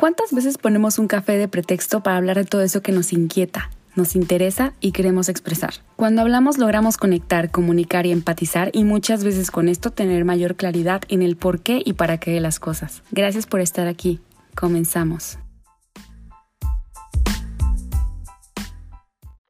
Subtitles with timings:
[0.00, 3.68] ¿Cuántas veces ponemos un café de pretexto para hablar de todo eso que nos inquieta,
[3.96, 5.74] nos interesa y queremos expresar?
[5.96, 11.02] Cuando hablamos logramos conectar, comunicar y empatizar y muchas veces con esto tener mayor claridad
[11.08, 13.02] en el por qué y para qué de las cosas.
[13.10, 14.20] Gracias por estar aquí.
[14.54, 15.38] Comenzamos.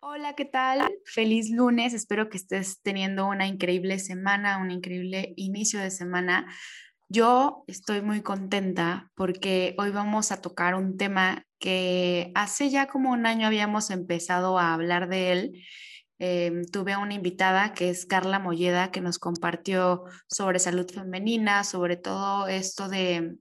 [0.01, 0.81] Hola, ¿qué tal?
[1.05, 1.95] Feliz lunes.
[1.95, 6.47] Espero que estés teniendo una increíble semana, un increíble inicio de semana.
[7.13, 13.11] Yo estoy muy contenta porque hoy vamos a tocar un tema que hace ya como
[13.11, 15.65] un año habíamos empezado a hablar de él.
[16.21, 21.97] Em, tuve una invitada que es Carla Molleda que nos compartió sobre salud femenina, sobre
[21.97, 23.39] todo esto de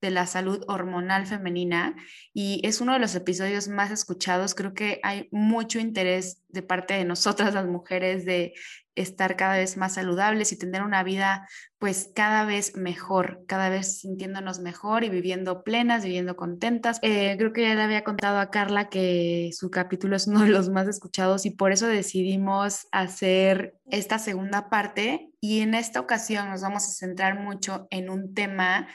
[0.00, 1.96] de la salud hormonal femenina
[2.32, 4.54] y es uno de los episodios más escuchados.
[4.54, 8.52] Creo que hay mucho interés de parte de nosotras las mujeres de
[8.96, 14.00] estar cada vez más saludables y tener una vida pues cada vez mejor, cada vez
[14.00, 16.98] sintiéndonos mejor y viviendo plenas, viviendo contentas.
[17.02, 20.48] Eh, creo que ya le había contado a Carla que su capítulo es uno de
[20.48, 26.48] los más escuchados y por eso decidimos hacer esta segunda parte y en esta ocasión
[26.48, 28.88] nos vamos a centrar mucho en un tema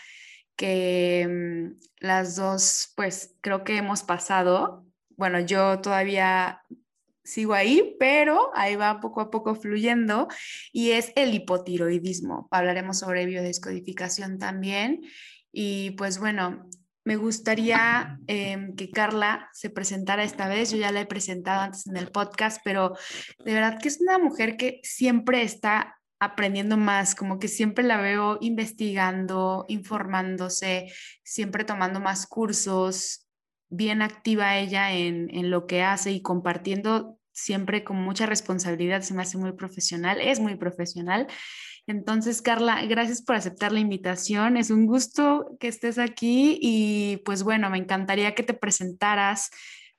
[0.55, 4.85] que mm, las dos, pues creo que hemos pasado.
[5.17, 6.61] Bueno, yo todavía
[7.23, 10.27] sigo ahí, pero ahí va poco a poco fluyendo
[10.71, 12.47] y es el hipotiroidismo.
[12.51, 15.01] Hablaremos sobre biodescodificación también.
[15.51, 16.69] Y pues bueno,
[17.03, 20.71] me gustaría em, que Carla se presentara esta vez.
[20.71, 22.95] Yo ya la he presentado antes en el podcast, pero
[23.43, 27.99] de verdad que es una mujer que siempre está aprendiendo más, como que siempre la
[27.99, 33.27] veo investigando, informándose, siempre tomando más cursos,
[33.71, 39.13] bien activa ella en, en, lo que hace y compartiendo siempre con mucha responsabilidad, se
[39.13, 41.27] me hace muy profesional, es muy profesional.
[41.87, 44.55] Entonces, Carla, gracias por aceptar la invitación.
[44.55, 49.49] Es un gusto que estés aquí y pues bueno, me encantaría que te presentaras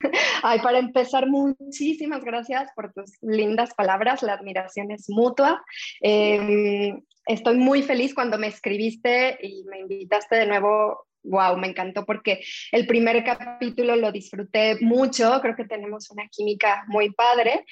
[0.43, 4.23] Ay, para empezar, muchísimas gracias por tus lindas palabras.
[4.23, 5.63] La admiración es mutua.
[6.01, 11.07] Em, estoy muy feliz cuando me escribiste y me invitaste de nuevo.
[11.25, 15.41] Wow, me encantó porque el primer capítulo lo disfruté mucho.
[15.41, 17.65] Creo que tenemos una química muy padre.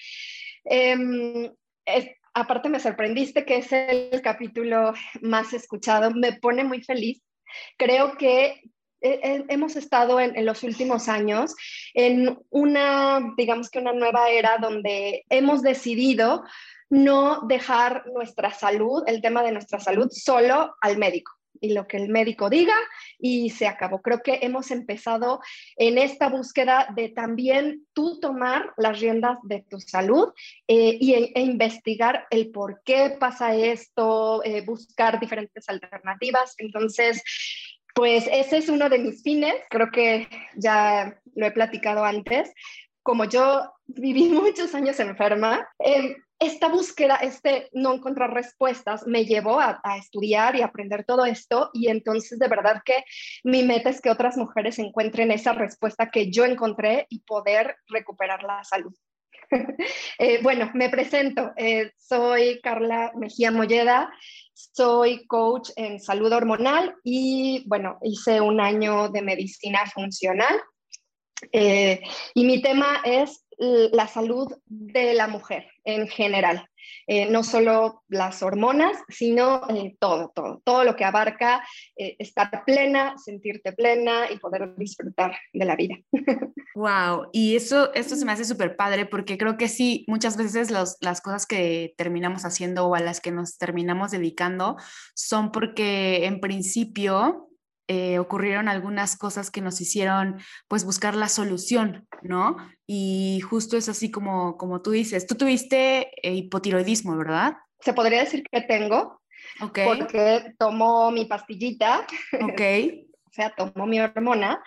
[0.65, 1.51] Em,
[2.35, 6.11] aparte, me sorprendiste que es el capítulo más escuchado.
[6.13, 7.23] Me pone muy feliz.
[7.77, 8.63] Creo que
[9.03, 11.55] hemos estado en, los últimos años
[11.95, 16.45] en una, digamos que una nueva era donde hemos decidido
[16.91, 21.97] no dejar nuestra salud, el tema de nuestra salud, solo al médico y lo que
[21.97, 22.75] el médico diga
[23.19, 24.01] y se acabó.
[24.03, 25.41] Creo que hemos empezado
[25.77, 30.33] en esta búsqueda de también tú tomar las riendas de tu salud
[30.67, 36.55] eh, y, e, investigar el por qué pasa esto, eh, buscar diferentes alternativas.
[36.59, 37.23] Entonces,
[37.95, 42.53] pues ese es uno de mis fines, creo que ya lo he platicado antes.
[43.03, 49.61] Como yo viví muchos años enferma, em, esta búsqueda, este no encontrar respuestas, me llevó
[49.61, 53.05] a, estudiar y aprender todo esto y entonces de verdad que
[53.45, 58.43] mi meta es que otras mujeres encuentren esa respuesta que yo encontré y poder recuperar
[58.43, 58.95] la salud.
[60.19, 61.53] Eh, bueno, me presento.
[61.57, 64.13] Eh, soy Carla Mejía Molleda,
[64.55, 70.61] soy coach en salud hormonal y bueno, hice un año de medicina funcional.
[71.53, 72.01] Eh,
[72.35, 76.67] y mi tema es la salud de la mujer en general.
[77.07, 81.63] Eh, no solo las hormonas, sino eh, todo, todo, todo lo que abarca
[81.97, 85.97] eh, estar plena, sentirte plena y poder disfrutar de la vida.
[86.77, 90.71] Wow, y eso, esto se me hace súper padre porque creo que sí, muchas veces
[90.71, 94.77] las cosas que terminamos haciendo o a las que nos terminamos dedicando
[95.13, 97.50] son porque en principio
[97.93, 102.57] eh, ocurrieron algunas cosas que nos hicieron pues buscar la solución, ¿no?
[102.87, 107.55] Y justo es así como, como tú dices, tú tuviste eh, hipotiroidismo, ¿verdad?
[107.81, 109.21] Se podría decir que tengo,
[109.61, 109.87] okay.
[109.89, 112.07] porque tomo mi pastillita,
[112.41, 112.61] ok
[113.31, 114.63] o sea, tomo mi hormona,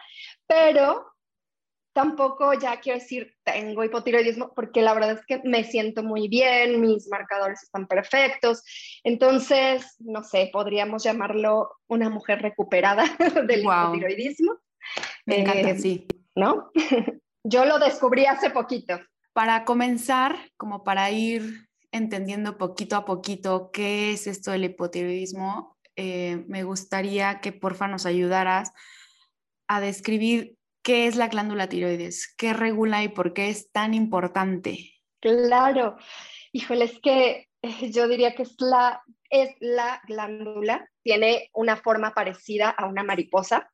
[0.47, 1.12] pero
[1.93, 6.81] tampoco ya quiero decir tengo hipotiroidismo porque la verdad es que me siento muy bien,
[6.81, 8.63] mis marcadores están perfectos.
[9.03, 13.05] Entonces, no sé, podríamos llamarlo una mujer recuperada
[13.47, 14.57] del hipotiroidismo.
[15.25, 16.07] Me encanta, eh, sí.
[16.35, 16.71] ¿No?
[17.43, 18.99] Yo lo descubrí hace poquito.
[19.33, 26.43] Para comenzar, como para ir entendiendo poquito a poquito qué es esto del hipotiroidismo, eh,
[26.47, 28.71] me gustaría que porfa nos ayudaras
[29.67, 32.35] a describir ¿Qué es la glándula tiroides?
[32.35, 34.93] ¿Qué regula y por qué es tan importante?
[35.21, 35.95] Claro,
[36.51, 42.13] híjole, es que eh, yo diría que es la, es la glándula, tiene una forma
[42.13, 43.71] parecida a una mariposa.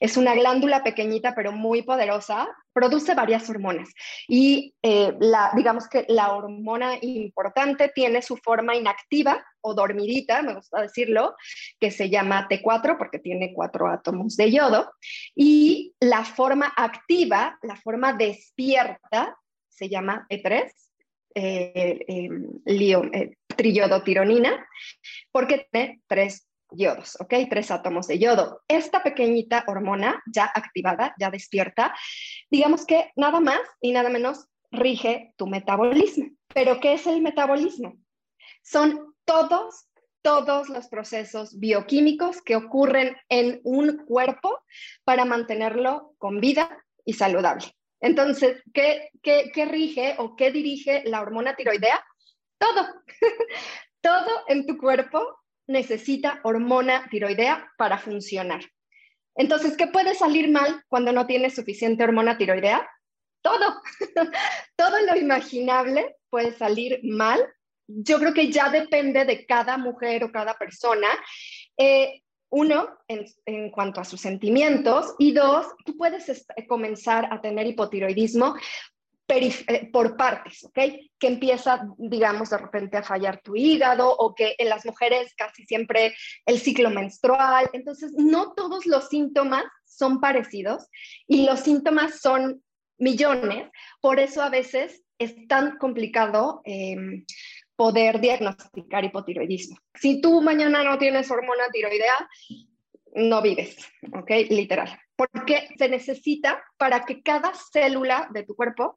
[0.00, 3.88] Es una glándula pequeñita pero muy poderosa, produce varias hormonas.
[4.26, 5.12] Y eh,
[5.54, 11.36] digamos que la hormona importante tiene su forma inactiva o dormidita, me gusta decirlo,
[11.78, 14.92] que se llama T4 porque tiene cuatro átomos de yodo.
[15.34, 19.36] Y la forma activa, la forma despierta,
[19.68, 20.70] se llama E3,
[21.34, 24.66] eh, em, eh, triyodotironina,
[25.30, 27.34] porque tiene tres yodos, ¿ok?
[27.48, 28.62] Tres átomos de yodo.
[28.68, 31.94] Esta pequeñita hormona ya activada, ya despierta,
[32.50, 36.30] digamos que nada más y nada menos rige tu metabolismo.
[36.54, 37.96] ¿Pero qué es el metabolismo?
[38.62, 39.88] Son todos,
[40.22, 44.60] todos los procesos bioquímicos que ocurren en un cuerpo
[45.04, 47.66] para mantenerlo con vida y saludable.
[48.00, 52.04] Entonces, ¿qué, qué, qué rige o qué dirige la hormona tiroidea?
[52.58, 52.86] Todo.
[54.00, 58.62] Todo en tu cuerpo necesita hormona tiroidea para funcionar.
[59.34, 62.88] Entonces, ¿qué puede salir mal cuando no tienes suficiente hormona tiroidea?
[63.42, 63.80] Todo,
[64.76, 67.40] todo lo imaginable puede salir mal.
[67.86, 71.08] Yo creo que ya depende de cada mujer o cada persona.
[71.76, 72.20] Eh,
[72.50, 78.54] uno, en, en, cuanto a sus sentimientos, y dos, tú puedes comenzar a tener hipotiroidismo
[79.34, 80.78] eh, por partes, ¿ok?
[81.18, 85.64] Que empieza, digamos, de repente a fallar tu hígado o que en las mujeres casi
[85.64, 86.14] siempre
[86.46, 87.70] el ciclo menstrual.
[87.72, 90.86] Entonces, no todos los síntomas son parecidos
[91.26, 92.62] y los síntomas son
[92.98, 93.70] millones.
[94.00, 97.24] Por eso a veces es tan complicado em,
[97.76, 99.78] poder diagnosticar hipotiroidismo.
[99.94, 102.28] Si tú mañana no tienes hormona tiroidea,
[103.14, 103.76] no vives,
[104.14, 104.30] ¿ok?
[104.50, 104.98] Literal.
[105.16, 108.96] Porque se necesita para que cada célula de tu cuerpo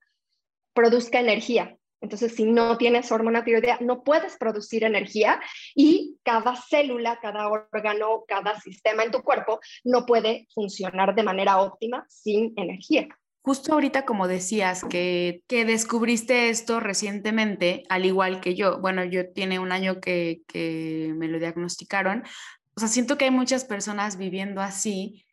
[0.76, 1.76] produzca energía.
[2.02, 5.42] Entonces, si no tienes hormona tiroidea, no puedes producir energía
[5.74, 11.60] y cada célula, cada órgano, cada sistema en tu cuerpo no puede funcionar de manera
[11.62, 13.08] óptima sin energía.
[13.42, 19.32] Justo ahorita, como decías, que, que descubriste esto recientemente, al igual que yo, bueno, yo
[19.32, 22.24] tiene un año que, que me lo diagnosticaron,
[22.76, 25.26] o sea, siento que hay muchas personas viviendo así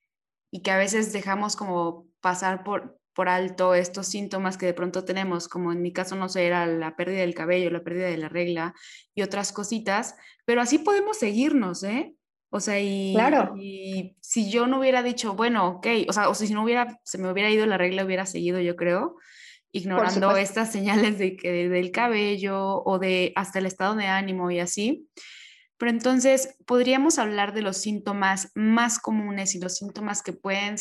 [0.51, 5.05] y que a veces dejamos como pasar por, por alto estos síntomas que de pronto
[5.05, 8.17] tenemos, como en mi caso, no sé, era la pérdida del cabello, la pérdida de
[8.17, 8.75] la regla
[9.15, 10.15] y otras cositas,
[10.45, 12.15] pero así podemos seguirnos, ¿eh?
[12.51, 13.55] O sea, y, claro.
[13.57, 17.17] y si yo no hubiera dicho, bueno, ok, o sea, o si no hubiera, se
[17.17, 19.17] me hubiera ido la regla, hubiera seguido, yo creo,
[19.73, 24.61] ignorando estas señales de que del cabello o de hasta el estado de ánimo y
[24.61, 25.09] así.
[25.79, 30.77] Pero entonces, podríamos hablar de los síntomas más comunes y los síntomas que pueden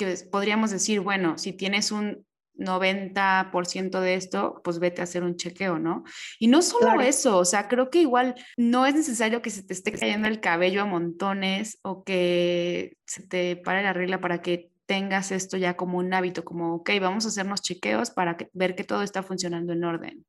[0.00, 2.24] que podríamos decir, bueno, si tienes un
[2.56, 6.04] 90% de esto, pues vete a hacer un chequeo, ¿no?
[6.38, 9.74] Y no solo eso, o sea, creo que igual no es necesario que se te
[9.74, 14.70] esté cayendo el cabello a montones o que se te pare la regla para que
[14.86, 18.84] tengas esto ya como un hábito, como, ok, vamos a hacernos chequeos para ver que
[18.84, 20.26] todo está funcionando en orden.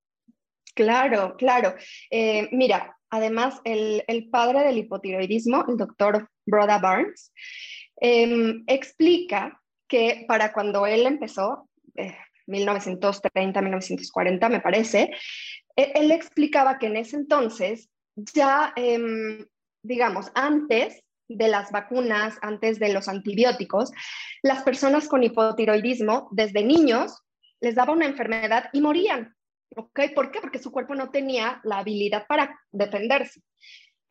[0.76, 1.76] Claro, claro.
[2.10, 7.32] Eh, mira, además, el, el padre del hipotiroidismo, el doctor Broda Barnes,
[8.04, 9.61] Em, explica
[9.92, 11.68] que para cuando él empezó,
[12.48, 15.12] 1930, eh, 1940 me parece,
[15.76, 19.46] e, él explicaba que en ese entonces ya, em,
[19.84, 23.92] digamos, antes de las vacunas, antes de los antibióticos,
[24.42, 27.22] las personas con hipotiroidismo desde niños
[27.60, 29.36] les daba una enfermedad y morían.
[29.76, 30.00] ¿Ok?
[30.16, 30.40] ¿Por qué?
[30.40, 33.42] Porque su cuerpo no tenía la habilidad para defenderse.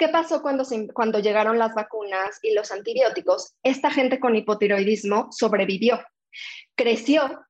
[0.00, 0.64] ¿Qué pasó cuando,
[0.94, 3.52] cuando llegaron las vacunas y los antibióticos?
[3.62, 6.00] Esta gente con hipotiroidismo sobrevivió,
[6.74, 7.44] creció,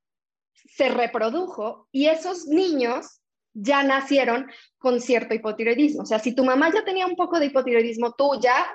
[0.53, 3.21] se reprodujo y esos niños
[3.55, 6.03] ya nacieron con cierto hipotiroidismo.
[6.03, 8.67] O sea, si tu mamá ya tenía un poco de hipotiroidismo, tú ya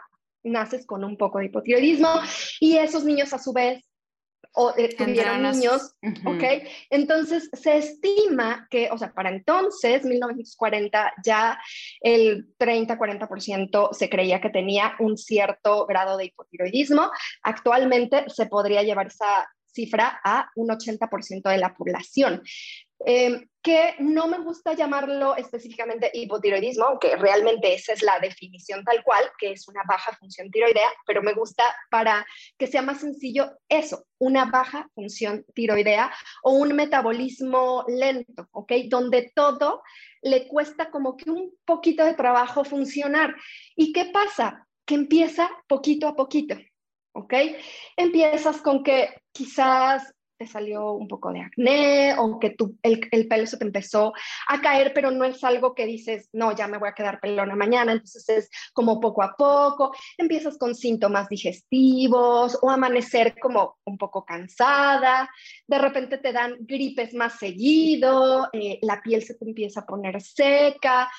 [0.41, 2.13] naces con un poco de hipotiroidismo
[2.61, 3.83] y esos niños a su vez
[4.55, 5.95] o eh, tuvieron niños,
[6.25, 6.43] ¿ok?
[6.89, 11.59] Entonces se estima que, o sea, para entonces, 1940, ya
[12.01, 17.09] el 30-40% se creía que tenía un cierto grado de hipotiroidismo.
[17.43, 22.41] Actualmente se podría llevar esa cifra a un 80% de la población.
[22.99, 29.03] Em, que no me gusta llamarlo específicamente hipotiroidismo, aunque realmente esa es la definición tal
[29.03, 32.25] cual, que es una baja función tiroidea, pero me gusta para
[32.57, 36.11] que sea más sencillo eso, una baja función tiroidea
[36.43, 38.71] o un metabolismo lento, ¿ok?
[38.87, 39.81] Donde todo
[40.21, 43.35] le cuesta como que un poquito de trabajo funcionar.
[43.75, 44.67] ¿Y qué pasa?
[44.85, 46.55] Que empieza poquito a poquito,
[47.13, 47.33] ¿ok?
[47.97, 53.27] Empiezas con que quizás te salió un poco de acné o que tu, el, el,
[53.27, 54.13] pelo se te empezó
[54.47, 57.55] a caer, pero no es algo que dices, no, ya me voy a quedar pelona
[57.55, 63.97] mañana, entonces es como poco a poco, empiezas con síntomas digestivos o amanecer como un
[63.97, 65.29] poco cansada,
[65.67, 70.21] de repente te dan gripes más seguido, eh, la piel se te empieza a poner
[70.21, 71.09] seca,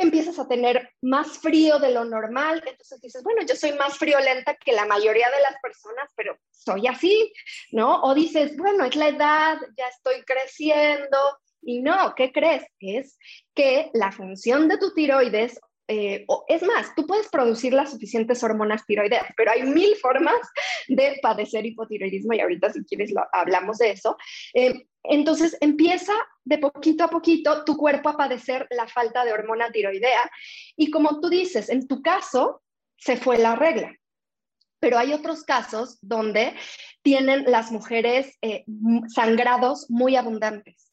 [0.00, 4.54] empiezas a tener más frío de lo normal, entonces dices, bueno, yo soy más friolenta
[4.54, 7.32] que la mayoría de las personas, pero soy así,
[7.72, 8.02] ¿no?
[8.02, 11.18] O dices, bueno, es la edad, ya estoy creciendo,
[11.62, 12.64] y no, ¿qué crees?
[12.78, 13.18] Es
[13.54, 15.60] que la función de tu tiroides
[15.92, 20.38] eh, es más, tú puedes producir las suficientes hormonas tiroideas, pero hay mil formas
[20.86, 24.16] de padecer hipotiroidismo y ahorita si quieres hablamos de eso.
[24.54, 26.12] Eh, entonces empieza
[26.44, 30.30] de poquito a poquito tu cuerpo a padecer la falta de hormona tiroidea
[30.76, 32.62] y como tú dices, en tu caso
[32.96, 33.92] se fue la regla.
[34.78, 36.54] Pero hay otros casos donde
[37.02, 38.64] tienen las mujeres eh,
[39.08, 40.89] sangrados muy abundantes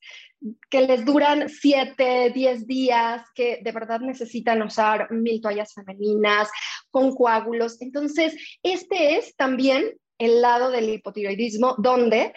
[0.69, 6.49] que les duran 7, 10 días, que de verdad necesitan usar mil toallas femeninas
[6.91, 7.81] con coágulos.
[7.81, 12.33] Entonces, este es también el lado del hipotiroidismo donde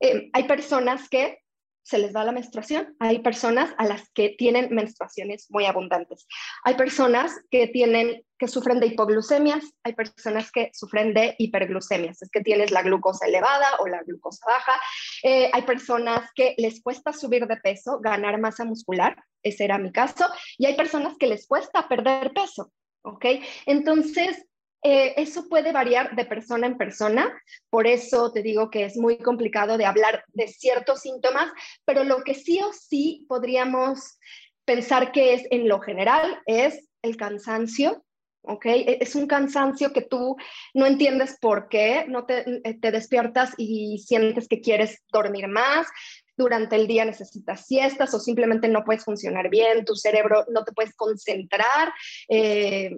[0.00, 1.38] eh, hay personas que
[1.82, 2.96] se les va la menstruación.
[2.98, 6.26] Hay personas a las que tienen menstruaciones muy abundantes.
[6.64, 12.30] Hay personas que tienen que sufren de hipoglucemias, hay personas que sufren de hiperglucemias, es
[12.30, 14.80] que tienes la glucosa elevada o la glucosa baja.
[15.22, 19.92] Eh, hay personas que les cuesta subir de peso, ganar masa muscular, ese era mi
[19.92, 22.72] caso, y hay personas que les cuesta perder peso.
[23.02, 23.24] ¿Ok?
[23.66, 24.46] Entonces,
[24.82, 27.30] eh, eso puede variar de persona en persona,
[27.68, 31.50] por eso te digo que es muy complicado de hablar de ciertos síntomas,
[31.84, 34.18] pero lo que sí o sí podríamos
[34.64, 38.04] pensar que es en lo general es el cansancio,
[38.42, 38.66] ¿ok?
[38.66, 40.36] E, es un cansancio que tú
[40.74, 45.86] no entiendes por qué, no te, eh, te despiertas y sientes que quieres dormir más,
[46.40, 50.72] durante el día necesitas siestas o simplemente no puedes funcionar bien, tu cerebro no te
[50.72, 51.92] puedes concentrar,
[52.30, 52.96] eh,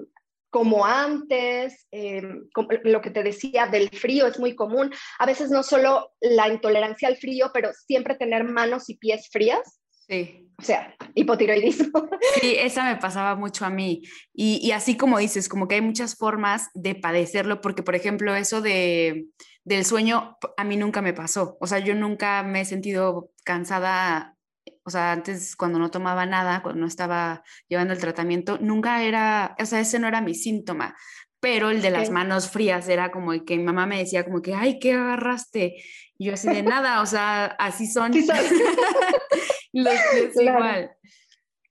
[0.53, 2.47] como antes, em,
[2.85, 4.93] lo que te decía del frío es muy común.
[5.19, 9.81] A veces no solo la intolerancia al frío, pero siempre tener manos y pies frías.
[10.07, 10.47] Sí.
[10.59, 11.91] O sea, hipotiroidismo.
[12.41, 14.03] Sí, esa me pasaba mucho a mí.
[14.35, 18.35] Y, y, así como dices, como que hay muchas formas de padecerlo, porque por ejemplo,
[18.35, 19.29] eso de,
[19.65, 21.57] del sueño a mí nunca me pasó.
[21.61, 24.37] O sea, yo nunca me he sentido cansada
[24.85, 29.55] o sea, antes cuando no tomaba nada, cuando no estaba llevando el tratamiento, nunca era,
[29.59, 30.97] o sea, ese no era mi síntoma,
[31.41, 34.43] pero el de las manos frías era como el que mi mamá me decía como
[34.43, 35.75] que, ay, ¿qué agarraste?
[36.17, 38.13] Y yo así de nada, o sea, así son.
[39.73, 40.93] Los pies igual.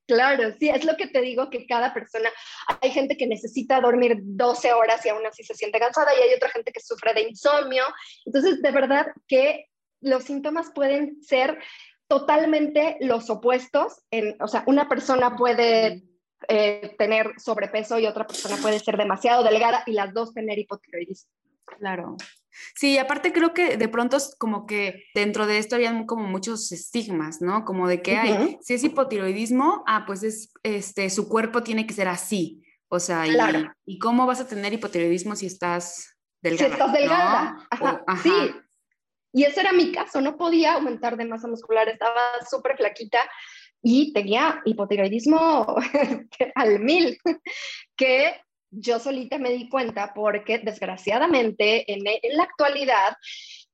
[0.08, 2.30] Claro, sí, es lo que te digo que cada persona,
[2.82, 6.34] hay gente que necesita dormir 12 horas y aún así se siente cansada y hay
[6.36, 7.86] otra gente que sufre de insomnio.
[8.26, 9.68] Entonces, de verdad que
[10.02, 11.58] los síntomas pueden ser
[12.12, 14.02] totalmente los opuestos.
[14.12, 16.04] En, o sea, una persona puede
[16.50, 21.32] eh, tener sobrepeso y otra persona puede ser demasiado delgada y las dos tener hipotiroidismo.
[21.64, 22.18] Claro.
[22.76, 27.42] Sí, aparte creo que de pronto como que dentro de esto había como muchos estigmas,
[27.42, 27.64] ¿no?
[27.64, 31.94] Como de que hay, si es hipotiroidismo, ah, pues es, este, su cuerpo tiene que
[31.94, 32.62] ser así.
[32.90, 33.26] O sea,
[33.86, 36.68] y, cómo vas a tener hipotiroidismo si estás delgada?
[36.68, 37.68] Si estás delgada.
[38.22, 38.52] Sí,
[39.34, 43.20] y ese era mi caso, no podía aumentar de masa muscular, estaba súper flaquita
[43.82, 45.76] y tenía hipotiroidismo
[46.56, 47.18] al mil,
[47.96, 48.36] que
[48.70, 53.18] yo solita me di cuenta porque desgraciadamente en, la actualidad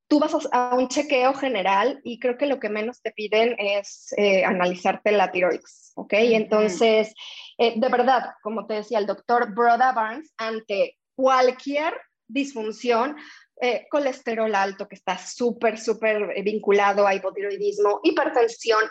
[0.07, 4.13] tú vas a, un chequeo general y creo que lo que menos te piden es
[4.17, 6.13] eh, analizarte la tiroides, ¿ok?
[6.13, 7.13] Entonces,
[7.57, 11.93] eh, de verdad, como te decía el doctor Broda Barnes, ante cualquier
[12.27, 13.17] disfunción,
[13.59, 18.83] eh, colesterol alto, que está súper, súper eh, vinculado a hipotiroidismo, hipertensión,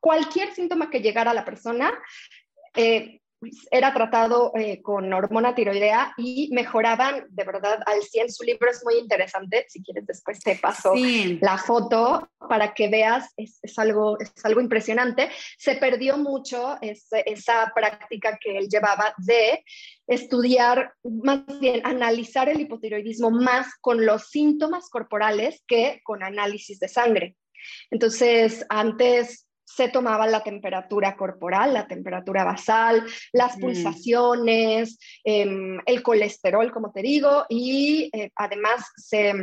[0.00, 1.92] cualquier síntoma que llegara a la persona,
[2.74, 3.20] eh,
[3.70, 4.52] era tratado
[4.82, 8.32] con hormona tiroidea y mejoraban de verdad al 100.
[8.32, 10.94] Su libro es muy interesante, si quieres después te paso
[11.40, 15.30] la foto para que veas, es, algo, es algo impresionante.
[15.58, 19.64] Se perdió mucho esa práctica que él llevaba de
[20.06, 26.88] estudiar, más bien analizar el hipotiroidismo más con los síntomas corporales que con análisis de
[26.88, 27.36] sangre.
[27.90, 33.60] Entonces, antes se tomaba la temperatura corporal, la temperatura basal, las mm.
[33.60, 39.34] pulsaciones, em, el colesterol, como te digo, y eh, además se,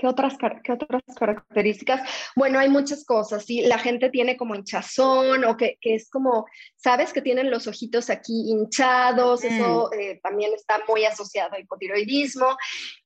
[0.00, 2.08] ¿Qué otras, ¿Qué otras características?
[2.34, 3.60] Bueno, hay muchas cosas, ¿sí?
[3.60, 7.12] La gente tiene como hinchazón o que, que es como, ¿sabes?
[7.12, 10.00] Que tienen los ojitos aquí hinchados, eso mm.
[10.00, 12.46] eh, también está muy asociado a hipotiroidismo.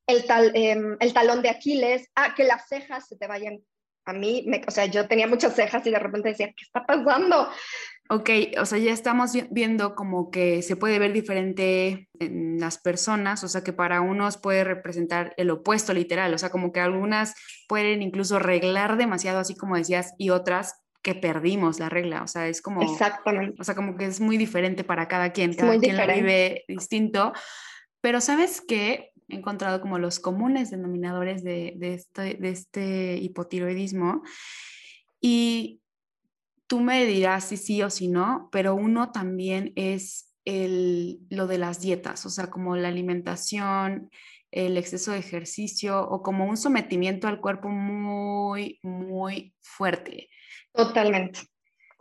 [0.06, 3.58] el, tal, em, el talón de Aquiles, a que las cejas se te vayan.
[4.06, 6.84] A mí, me, o sea, yo tenía muchas cejas y de repente decía, ¿qué está
[6.84, 7.49] pasando?
[8.11, 8.28] Ok,
[8.61, 13.49] o sea, ya estamos viendo como que se puede ver diferente en las personas, o
[13.49, 17.34] sea, que para unos puede representar el opuesto literal, o sea, como que algunas
[17.66, 22.46] pueden incluso arreglar demasiado, así como decías, y otras que perdimos la regla, o sea,
[22.46, 22.82] es como...
[22.82, 23.56] Exactamente.
[23.58, 27.32] O sea, como que es muy diferente para cada quien, cada quien la vive distinto,
[28.02, 29.12] pero ¿sabes qué?
[29.28, 34.23] He encontrado como los comunes denominadores de, de, este, de este hipotiroidismo
[35.21, 35.81] y
[36.66, 41.59] tú me dirás si sí o si no, pero uno también es el, lo de
[41.59, 44.11] las dietas, o sea, como la alimentación,
[44.50, 50.28] el exceso de ejercicio o como un sometimiento al cuerpo muy, muy fuerte.
[50.73, 51.40] Totalmente,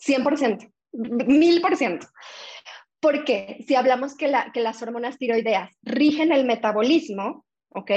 [0.05, 2.07] 100%, mil por ciento.
[3.03, 7.91] Porque si hablamos que, la, que las hormonas tiroideas rigen el metabolismo, ¿ok?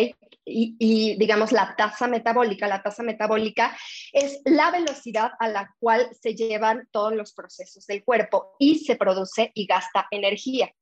[0.45, 3.77] Y, digamos la tasa metabólica, la tasa metabólica
[4.13, 8.97] es la velocidad a la cual se llevan todos los procesos del cuerpo y se
[8.97, 10.73] produce y gasta energía.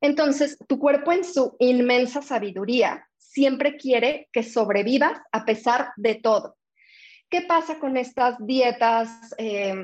[0.00, 6.56] Entonces, tu cuerpo en su inmensa sabiduría siempre quiere que sobrevivas a pesar de todo.
[7.28, 9.10] ¿Qué pasa con estas dietas?
[9.36, 9.74] Eh,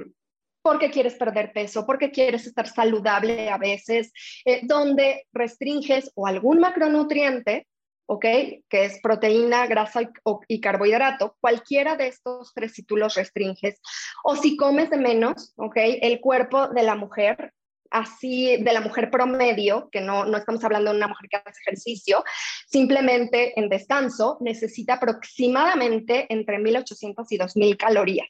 [0.65, 4.13] porque quieres perder peso, porque quieres estar saludable a veces,
[4.47, 7.67] eh, donde restringes o algún macronutriente
[8.07, 8.25] ¿ok?
[8.69, 10.03] Que es proteína, grasa
[10.49, 13.81] y, carbohidrato, cualquiera de estos tres si tú los restringes,
[14.23, 15.77] o si comes de menos, ¿ok?
[15.77, 17.53] El cuerpo de la mujer,
[17.91, 21.61] así de la mujer promedio, que no, no estamos hablando de una mujer que hace
[21.63, 22.25] ejercicio,
[22.67, 28.29] simplemente en descanso, necesita aproximadamente entre 1.800 y 2.000 calorías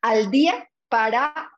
[0.00, 1.50] al día para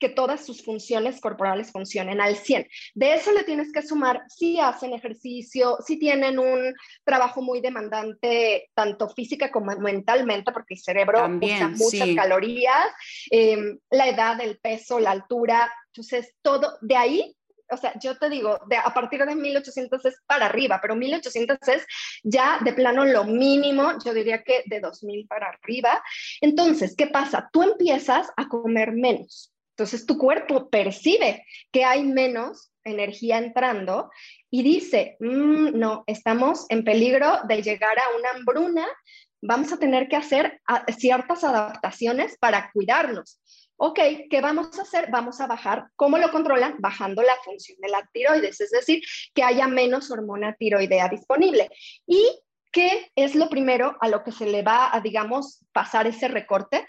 [0.00, 2.66] que todas sus funciones corporales funcionen al 100.
[2.94, 8.70] De eso le tienes que sumar si hacen ejercicio, si tienen un trabajo muy demandante,
[8.74, 12.86] tanto física como mentalmente, porque el cerebro usa muchas calorías,
[13.30, 17.36] em, la edad, el peso, la altura, entonces todo de ahí.
[17.72, 21.56] O sea, yo te digo, de, a partir de 1800 es para arriba, pero 1800
[21.68, 21.86] es
[22.24, 26.02] ya de plano lo mínimo, yo diría que de 2000 para arriba.
[26.40, 27.48] Entonces, ¿qué pasa?
[27.52, 34.10] Tú empiezas a comer menos entonces tu cuerpo percibe que hay menos energía entrando
[34.50, 38.86] y dice, mm, no, estamos en peligro de llegar a una hambruna,
[39.40, 43.40] vamos a tener que hacer ah, ciertas adaptaciones para cuidarnos.
[43.78, 45.08] Ok, ¿qué vamos a hacer?
[45.10, 45.86] Vamos a bajar.
[45.96, 46.74] ¿Cómo lo controlan?
[46.78, 51.70] Bajando la función de la tiroides, es decir, que haya menos hormona tiroidea disponible.
[52.06, 52.38] ¿Y
[52.70, 56.86] qué es lo primero a lo que se le va a, digamos, pasar ese recorte?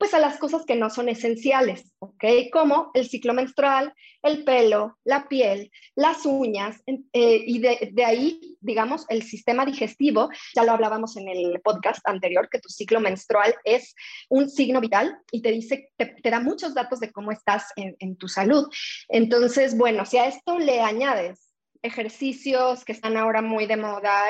[0.00, 2.24] Pues a las cosas que no son esenciales, ¿ok?
[2.50, 9.04] Como el ciclo menstrual, el pelo, la piel, las uñas, eh, y de, ahí, digamos,
[9.10, 13.94] el sistema digestivo, ya lo hablábamos en el podcast anterior, que tu ciclo menstrual es
[14.30, 18.26] un signo vital y te dice, te, da muchos datos de cómo estás en, tu
[18.26, 18.68] salud.
[19.06, 24.22] Entonces, bueno, si a esto le añades ejercicios que están ahora muy de moda,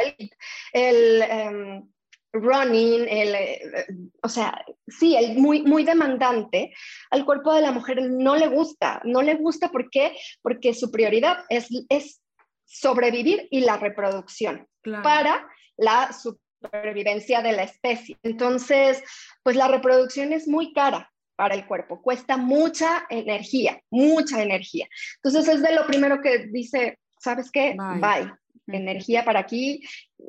[0.72, 1.88] el, em,
[2.32, 3.86] running, el, eh,
[4.22, 6.72] o sea, sí, el muy, muy demandante,
[7.10, 10.16] al cuerpo de la mujer no le gusta, no le gusta ¿por qué?
[10.42, 12.22] porque su prioridad es, es
[12.64, 14.66] sobrevivir y la reproducción
[15.02, 18.16] para la supervivencia de la especie.
[18.22, 19.02] Entonces,
[19.42, 24.86] pues la reproducción es muy cara para el cuerpo, cuesta mucha energía, mucha energía.
[25.22, 27.74] Entonces es de lo primero que dice, ¿sabes qué?
[27.76, 28.30] Bye
[28.76, 29.82] energía para aquí,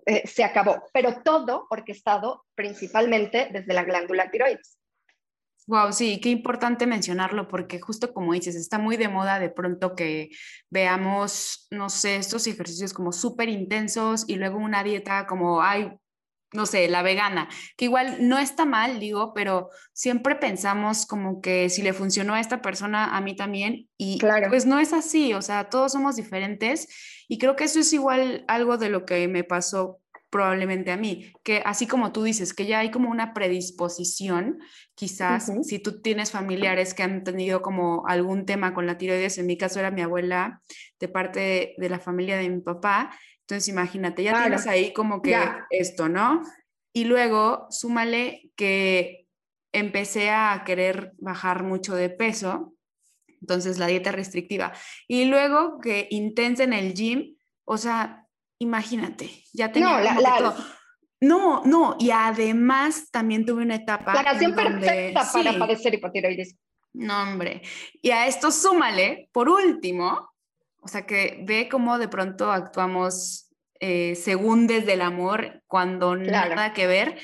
[0.06, 0.84] eh, se acabó.
[0.94, 4.78] Pero todo orquestado principalmente desde la glándula tiroides.
[5.68, 9.96] Wow, sí, qué importante mencionarlo porque justo como dices, está muy de moda de pronto
[9.96, 10.30] que
[10.70, 15.92] veamos, no sé, estos ejercicios como súper intensos y luego una dieta como, ay,
[16.54, 21.70] no sé, la vegana, que igual no está mal, digo, pero siempre pensamos como que
[21.70, 24.50] si le funcionó a esta persona, a mí también, y claro.
[24.50, 26.88] pues no es así, o sea, todos somos diferentes,
[27.28, 31.34] y creo que eso es igual algo de lo que me pasó probablemente a mí,
[31.44, 34.60] que así como tú dices, que ya hay como una predisposición,
[34.96, 39.46] quizás si tú tienes familiares que han tenido como algún tema con la tiroides, en
[39.46, 40.62] mi caso era mi abuela
[41.00, 43.12] de parte de la familia de mi papá,
[43.52, 45.38] entonces, imagínate, ya tienes ahí como que
[45.72, 46.42] esto, ¿no?
[46.94, 49.28] Y luego, súmale que
[49.74, 52.74] empecé a querer bajar mucho de peso,
[53.42, 54.72] entonces la dieta restrictiva.
[55.06, 57.36] Y luego que intensa en el gym,
[57.66, 58.26] o sea,
[58.58, 60.56] imagínate, ya tenía no, la,
[61.20, 64.14] No, no, y además también tuve una etapa.
[64.14, 66.58] La canción perfecta para padecer hipotiroidismo.
[66.94, 67.64] No, hombre.
[68.02, 70.31] Y a esto súmale, por último,
[70.82, 76.74] o sea, que ve cómo de pronto actuamos eh, según desde el amor, cuando nada
[76.74, 77.20] que ver,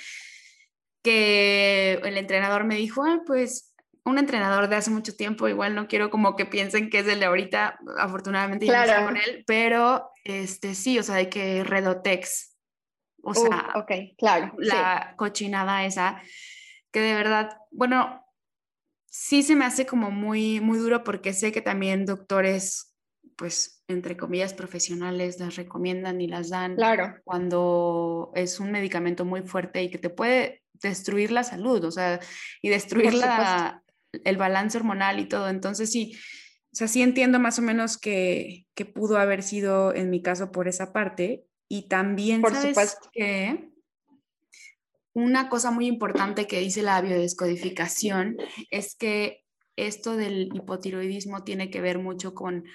[1.04, 5.88] que el entrenador me dijo, ah, pues un entrenador de hace mucho tiempo, igual no
[5.88, 10.10] quiero como que piensen que es el de ahorita, afortunadamente ya no con él, pero
[10.24, 12.56] este sí, o sea, de que Redotex,
[13.22, 13.74] o sea,
[14.17, 16.22] claro, la cochinada esa,
[16.91, 18.26] que de verdad, bueno,
[19.06, 22.87] sí se me hace como muy, muy duro porque sé que también doctores,
[23.38, 27.15] pues, entre comillas, profesionales las recomiendan y las dan claro.
[27.23, 32.19] cuando es un medicamento muy fuerte y que te puede destruir la salud, o sea,
[32.62, 33.84] y destruir la,
[34.23, 35.50] el balance hormonal y todo.
[35.50, 36.17] Entonces sí,
[36.73, 40.52] o sea, sí entiendo más o menos que, que pudo haber sido en mi caso
[40.52, 41.45] por esa parte.
[41.69, 43.10] Y también, por ¿sabes supuesto.
[43.13, 43.69] que
[45.13, 48.38] Una cosa muy importante que dice la biodescodificación
[48.71, 49.43] es que
[49.76, 52.65] esto del hipotiroidismo tiene que ver mucho con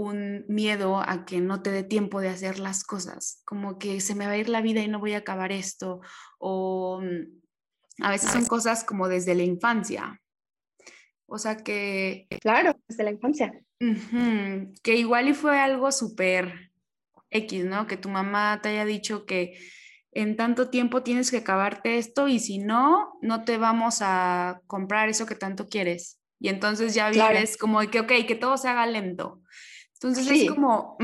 [0.00, 4.14] un miedo a que no te dé tiempo de hacer las cosas, como que se
[4.14, 6.00] me va a ir la vida y no voy a acabar esto,
[6.38, 10.20] o mm, a veces son cosas como desde la infancia,
[11.26, 12.26] o sea que...
[12.40, 13.52] Claro, desde la infancia.
[14.82, 16.72] que igual y fue algo súper
[17.30, 17.86] X, ¿no?
[17.86, 19.58] Que tu mamá te haya dicho que
[20.12, 25.08] en tanto tiempo tienes que acabarte esto y si no, no te vamos a comprar
[25.08, 26.20] eso que tanto quieres.
[26.40, 29.42] Y entonces ya vives como de que, ok, que todo se haga lento.
[30.02, 30.96] Entonces es como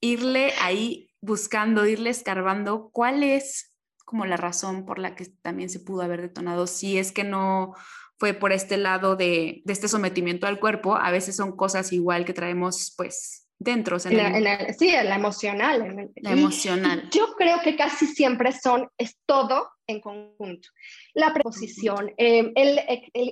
[0.00, 3.72] irle ahí buscando, irle escarbando cuál es
[4.04, 7.74] como la razón por la que también se pudo haber detonado, si es que no
[8.18, 12.32] fue por este lado de, este sometimiento al cuerpo, a veces son cosas igual que
[12.32, 14.00] traemos pues dentro.
[14.00, 16.10] sí, la emocional.
[16.16, 17.08] La emocional.
[17.12, 20.68] Yo creo que casi siempre son, es todo en conjunto.
[21.14, 22.80] La preposición, eh, el,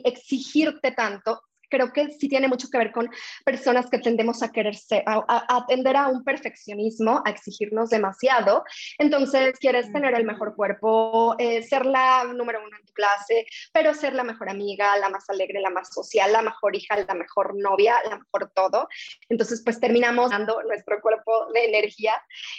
[0.05, 3.11] exigirte tanto, creo que sí tiene mucho que ver con
[3.45, 8.65] personas que tendemos a quererse, a, atender a un perfeccionismo, a exigirnos demasiado.
[8.99, 13.95] Entonces, quieres tener el mejor cuerpo, eh, ser la número uno en tu clase, pero
[13.95, 17.55] ser la mejor amiga, la más alegre, la más social, la mejor hija, la mejor
[17.57, 18.89] novia, la mejor todo.
[19.29, 22.15] Entonces, pues terminamos dando nuestro cuerpo de energía.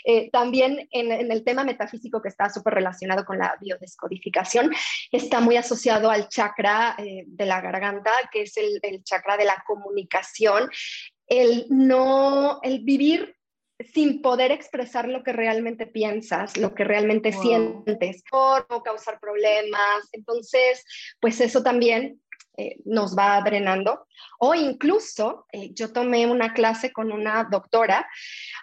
[0.06, 4.72] Eh, también en, el tema metafísico que está súper relacionado con la biodescodificación,
[5.12, 9.64] está muy asociado al chakra eh, de la garganta, que es el chakra de la
[9.66, 10.70] comunicación,
[11.28, 13.36] el no, el vivir
[13.94, 20.10] sin poder expresar lo que realmente piensas, lo que realmente sientes, por no causar problemas.
[20.12, 20.84] Entonces,
[21.22, 22.22] pues eso también
[22.58, 24.06] eh, nos va drenando.
[24.40, 28.06] O incluso, eh, yo tomé una clase con una doctora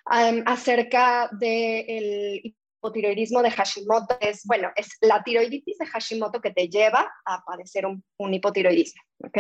[0.05, 2.55] acerca del
[2.87, 7.87] hipotiroidismo de Hashimoto es, bueno, es la tiroiditis de Hashimoto que te lleva a padecer
[7.87, 9.39] un, hipotiroidismo, ¿ok?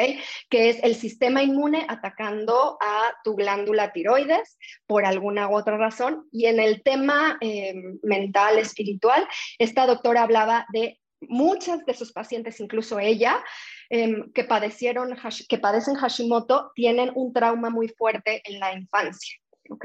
[0.50, 6.26] Que es el sistema inmune atacando a tu glándula tiroides por alguna u otra razón.
[6.32, 9.26] Y en el tema em, mental, espiritual,
[9.58, 13.42] esta doctora hablaba de muchas de sus pacientes, incluso ella,
[13.90, 15.16] em, que, padecieron,
[15.48, 19.36] que padecen Hashimoto, tienen un trauma muy fuerte en la infancia,
[19.70, 19.84] ¿ok?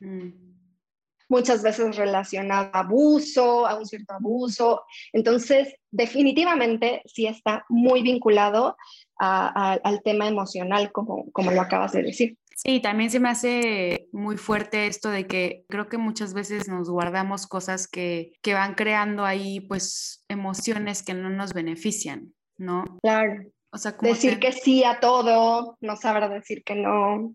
[0.00, 0.51] Mm
[1.32, 4.82] muchas veces relacionado a abuso, a un cierto abuso.
[5.14, 8.76] Entonces, definitivamente sí está muy vinculado
[9.18, 12.38] al tema emocional, como, como lo acabas de decir.
[12.54, 16.90] Sí, también se me hace muy fuerte esto de que creo que muchas veces nos
[16.90, 22.84] guardamos cosas que, que van creando ahí pues emociones que no nos benefician, ¿no?
[23.02, 23.44] Claro.
[23.70, 27.34] O sea, decir que sí a todo, no saber decir que no.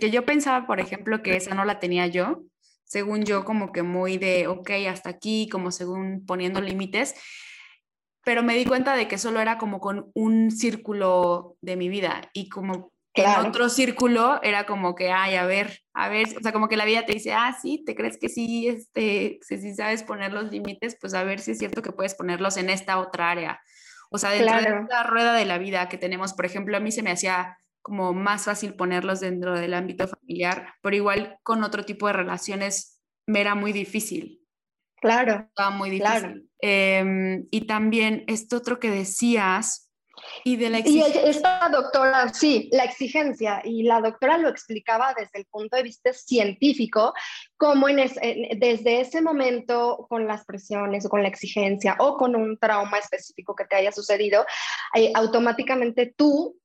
[0.00, 2.42] Que yo pensaba, por ejemplo, que esa no la tenía yo,
[2.88, 7.14] según yo, como que muy de, ok, hasta aquí, como según poniendo límites,
[8.24, 12.30] pero me di cuenta de que solo era como con un círculo de mi vida
[12.32, 16.52] y como en otro círculo era como que, ay, a ver, a ver, o sea,
[16.52, 19.74] como que la vida te dice, ah, sí, te crees que sí, este, si sí
[19.74, 22.98] sabes poner los límites, pues a ver si es cierto que puedes ponerlos en esta
[22.98, 23.60] otra área.
[24.10, 26.92] O sea, dentro de la rueda de la vida que tenemos, por ejemplo, a mí
[26.92, 31.84] se me hacía como más fácil ponerlos dentro del ámbito familiar, pero igual con otro
[31.84, 34.40] tipo de relaciones me era muy difícil.
[35.00, 35.46] Claro.
[35.48, 36.50] Estaba muy difícil.
[36.60, 39.88] Em, y también esto otro que decías,
[40.44, 41.22] y de la exigencia.
[41.24, 45.82] Y esta doctora, sí, la exigencia, y la doctora lo explicaba desde el punto de
[45.82, 47.12] vista científico,
[47.56, 47.98] cómo en
[48.58, 53.54] desde ese momento, con las presiones o con la exigencia o con un trauma específico
[53.54, 54.44] que te haya sucedido,
[54.94, 56.56] eh, automáticamente tú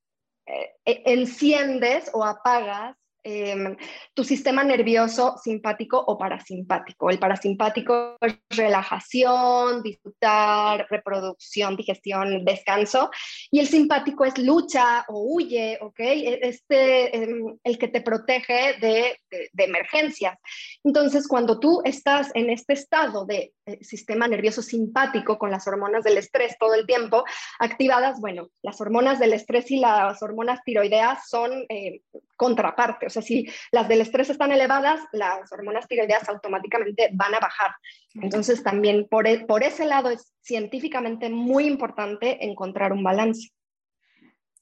[0.86, 3.78] enciendes o apagas Em,
[4.14, 7.10] tu sistema nervioso simpático o parasimpático.
[7.10, 13.12] El parasimpático es relajación, disfrutar, reproducción, digestión, descanso.
[13.50, 16.00] Y el simpático es lucha o huye, ¿ok?
[16.00, 20.38] E, este, em, el que te protege de, de, emergencias.
[20.84, 26.04] Entonces, cuando tú estás en este estado de eh, sistema nervioso simpático con las hormonas
[26.04, 27.24] del estrés todo el tiempo
[27.60, 32.02] activadas, bueno, las hormonas del estrés y las hormonas tiroideas son eh,
[32.36, 33.06] contraparte.
[33.06, 37.72] O sea, si las del estrés están elevadas, las hormonas tiroideas automáticamente van a bajar.
[38.16, 43.50] Entonces, también por, e, por ese lado es científicamente muy importante encontrar un balance.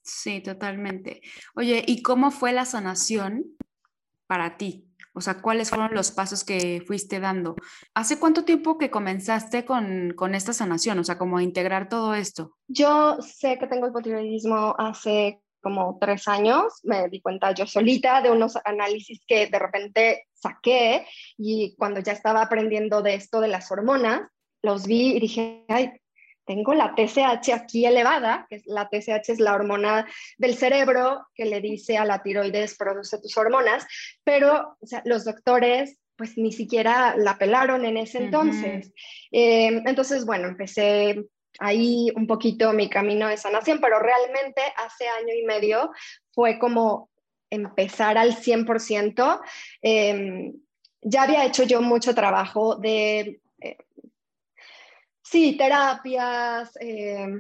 [0.04, 1.22] Sí, totalmente.
[1.56, 3.46] Oye, ¿y cómo fue la sanación
[4.28, 4.88] para ti?
[5.14, 7.56] O sea, ¿cuáles fueron los pasos que fuiste dando?
[7.94, 11.00] ¿Hace cuánto tiempo que comenzaste con, con esta sanación?
[11.00, 12.56] O sea, como integrar todo esto.
[12.68, 18.32] Yo sé que tengo hipotiroidismo hace como tres años, me di cuenta yo solita de
[18.32, 21.06] unos análisis que de repente saqué
[21.38, 24.22] y cuando ya estaba aprendiendo de esto de las hormonas,
[24.62, 25.92] los vi y dije, ay,
[26.46, 31.62] tengo la TSH aquí elevada, que la TSH es la hormona del cerebro que le
[31.62, 33.86] dice a la tiroides produce tus hormonas,
[34.24, 38.94] pero o sea, los doctores pues ni siquiera la pelaron en ese entonces.
[39.32, 41.26] Eh, entonces, bueno, empecé
[41.60, 45.92] ahí un poquito mi camino de sanación, pero realmente hace año y medio
[46.32, 47.10] fue como
[47.50, 49.42] empezar al 100%.
[49.82, 50.54] Em,
[51.02, 53.78] ya había hecho yo mucho trabajo de, eh,
[55.22, 57.40] sí, terapias, em,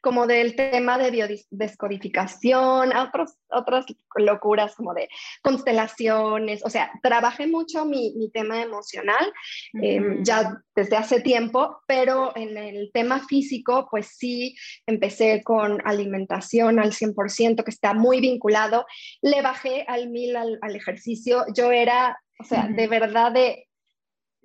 [0.00, 5.08] como del tema de biodescodificación, otros, otras locuras como de
[5.42, 9.32] constelaciones, o sea, trabajé mucho mi, mi tema emocional
[9.74, 14.56] em, ya desde hace tiempo, pero en el tema físico, pues sí,
[14.86, 18.86] empecé con alimentación al 100%, que está muy vinculado,
[19.22, 23.67] le bajé al mil al, al ejercicio, yo era, o sea, de verdad de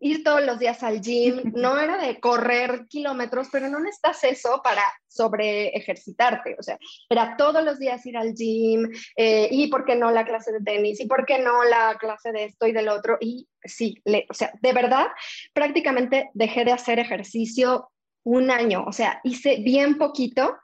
[0.03, 4.61] ir todos los días al gym, no era de correr kilómetros, pero no necesitas eso
[4.63, 6.77] para sobre ejercitarte, o sea,
[7.09, 10.61] era todos los días ir al gym, eh, y por qué no la clase de
[10.61, 14.25] tenis, y por qué no la clase de esto y del otro, y sí, le,
[14.29, 15.07] o sea, de verdad,
[15.53, 17.89] prácticamente dejé de hacer ejercicio
[18.23, 20.57] un año, o sea, hice bien poquito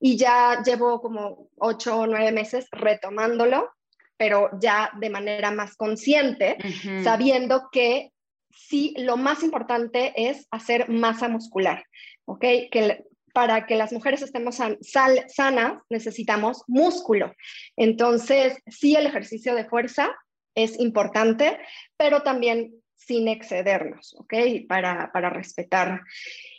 [0.00, 3.70] y ya llevo como ocho o nueve meses retomándolo,
[4.16, 6.56] pero ya de manera más consciente,
[7.02, 8.13] sabiendo que
[8.54, 11.84] sí, lo más importante es hacer masa muscular,
[12.24, 12.44] ¿ok?
[12.70, 17.34] Que para que las mujeres estemos sanas necesitamos músculo.
[17.76, 20.14] Entonces, sí, el ejercicio de fuerza
[20.54, 21.58] es importante,
[21.96, 24.34] pero también sin excedernos, ¿ok?
[24.68, 26.02] Para, para respetar.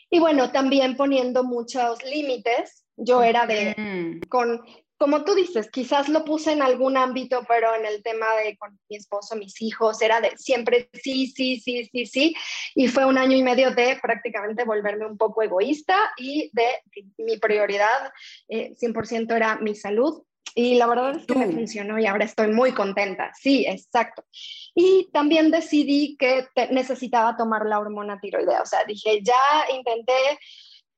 [0.10, 2.84] Y bueno, también poniendo muchos límites.
[2.98, 4.62] Yo era de, con
[5.06, 8.76] como tú dices, quizás lo puse en algún ámbito, pero en el tema de con
[8.90, 12.36] mi esposo, mis hijos, era de siempre sí, sí, sí, sí, sí.
[12.74, 16.66] Y fue un año y medio de prácticamente volverme un poco egoísta y de
[17.20, 18.12] mi prioridad
[18.50, 20.24] 100% eh, era mi salud.
[20.56, 23.32] Y la verdad es que me funcionó y ahora estoy muy contenta.
[23.40, 24.24] Sí, exacto.
[24.74, 28.64] Y también decidí que necesitaba tomar la hormona tiroidea.
[28.64, 29.36] O sea, dije, ya
[29.72, 30.40] intenté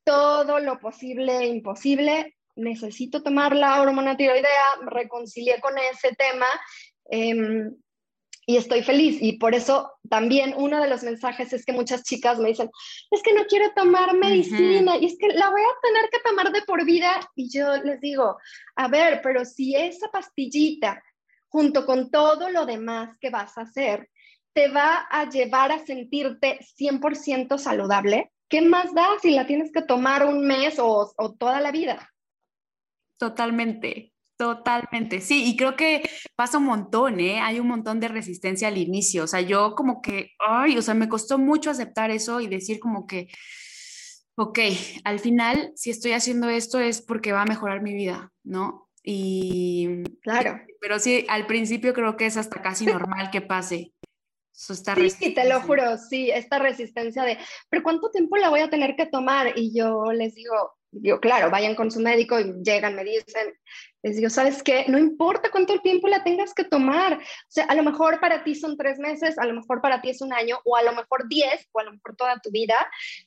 [0.05, 6.47] todo lo posible e imposible, necesito tomar la hormona tiroidea, reconcilié con ese tema
[7.09, 7.73] em,
[8.45, 9.17] y estoy feliz.
[9.21, 12.69] Y por eso también uno de los mensajes es que muchas chicas me dicen,
[13.11, 16.51] es que no quiero tomar medicina y es que la voy a tener que tomar
[16.51, 17.19] de por vida.
[17.35, 18.37] Y yo les digo,
[18.75, 21.03] a ver, pero si esa pastillita
[21.49, 24.09] junto con todo lo demás que vas a hacer,
[24.53, 29.81] te va a llevar a sentirte 100% saludable, ¿qué más da si la tienes que
[29.81, 32.11] tomar un mes o, o toda la vida?
[33.17, 35.21] Totalmente, totalmente.
[35.21, 37.39] Sí, y creo que pasa un montón, ¿eh?
[37.39, 39.23] Hay un montón de resistencia al inicio.
[39.23, 42.79] O sea, yo como que, ay, o sea, me costó mucho aceptar eso y decir
[42.79, 43.29] como que,
[44.35, 44.59] ok,
[45.03, 48.89] al final, si estoy haciendo esto es porque va a mejorar mi vida, ¿no?
[49.03, 50.59] Y claro.
[50.79, 53.93] Pero sí, al principio creo que es hasta casi normal que pase.
[54.53, 57.37] Eso está sí, te lo juro, sí, esta resistencia de,
[57.69, 59.53] pero ¿cuánto tiempo la voy a tener que tomar?
[59.55, 63.53] Y yo les digo, yo, claro, vayan con su médico y llegan, me dicen,
[64.03, 64.85] les digo, ¿sabes qué?
[64.87, 67.13] No importa cuánto tiempo la tengas que tomar.
[67.13, 67.19] O
[67.49, 70.21] sea, a lo mejor para ti son tres meses, a lo mejor para ti es
[70.21, 72.75] un año, o a lo mejor diez, o a lo mejor toda tu vida,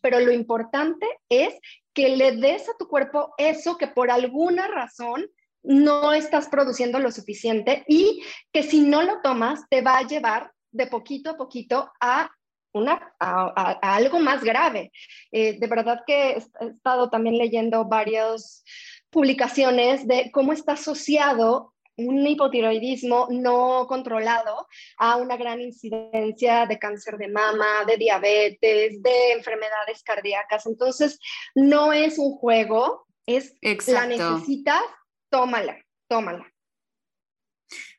[0.01, 1.55] pero lo importante es
[1.93, 5.29] que le des a tu cuerpo eso que por alguna razón
[5.63, 10.53] no estás produciendo lo suficiente y que si no lo tomas te va a llevar
[10.73, 12.31] de poquito a poquito a
[12.73, 14.93] una, a, algo más grave.
[15.33, 18.65] Eh, de verdad que he estado también leyendo varias
[19.11, 27.19] publicaciones de cómo está asociado un hipotiroidismo no controlado a una gran incidencia de cáncer
[27.19, 30.67] de mama, de diabetes, de enfermedades cardíacas.
[30.67, 31.19] Entonces,
[31.55, 33.55] no es un juego, es
[33.87, 34.83] la necesitas,
[35.29, 35.77] tómala,
[36.09, 36.51] tómala.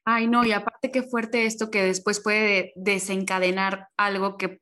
[0.06, 4.60] Ay, no, y aparte qué fuerte esto que después puede desencadenar algo que,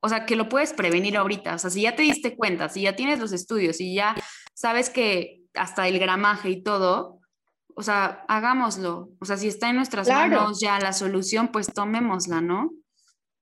[0.00, 1.54] o sea, que lo puedes prevenir ahorita.
[1.54, 4.14] O sea, si ya te diste cuenta, si ya tienes los estudios y ya
[4.54, 7.20] sabes que hasta el gramaje y todo,
[7.74, 9.10] o sea, hagámoslo.
[9.20, 12.70] O sea, si está en nuestras manos ya la solución, pues tomémosla, ¿no?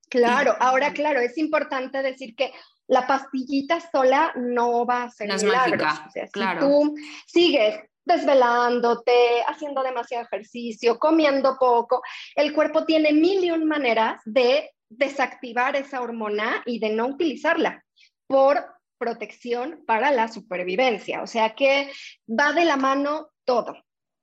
[0.09, 2.53] Claro, ahora claro, es importante decir que
[2.89, 6.61] la pastillita sola no va a ser no o sea, claro.
[6.61, 6.95] Si tú
[7.27, 12.03] sigues desvelándote, haciendo demasiado ejercicio, comiendo poco,
[12.35, 17.85] el cuerpo tiene mil y un maneras de desactivar esa hormona y de no utilizarla
[18.27, 18.65] por
[18.99, 21.23] protección para la supervivencia.
[21.23, 21.91] O sea que
[22.29, 23.77] va de la mano todo.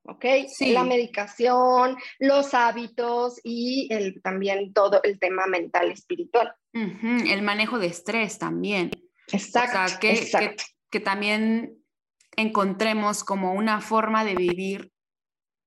[0.07, 0.25] ¿ok?
[0.61, 6.53] La medicación, los hábitos y el, también todo el tema mental espiritual.
[6.73, 8.91] El manejo de estrés también.
[9.31, 10.55] Exacto, o sea, que,
[10.89, 11.76] Que, también
[12.37, 14.91] encontremos como una forma de vivir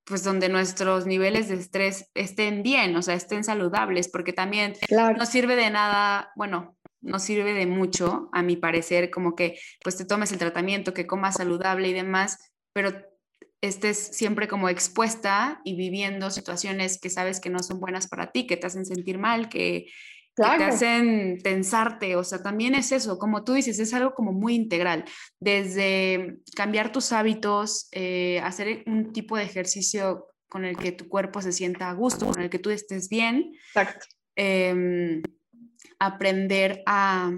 [0.03, 5.25] pues donde nuestros niveles de estrés estén bien, o sea, estén saludables, porque también no
[5.25, 10.05] sirve de nada, bueno, no sirve de mucho, a mi parecer, como que pues te
[10.05, 12.91] tomes el tratamiento, que comas saludable y demás, pero
[13.61, 18.47] estés siempre como expuesta y viviendo situaciones que sabes que no son buenas para ti,
[18.47, 19.85] que te hacen sentir mal, que,
[20.35, 24.55] te hacen tensarte, o sea, también es eso, como tú dices, es algo como muy
[24.55, 25.05] integral,
[25.39, 31.41] desde cambiar tus hábitos, eh, hacer un tipo de ejercicio con el que tu cuerpo
[31.41, 33.53] se sienta a gusto, con el que tú estés bien,
[34.35, 35.21] em,
[35.97, 37.31] aprender a,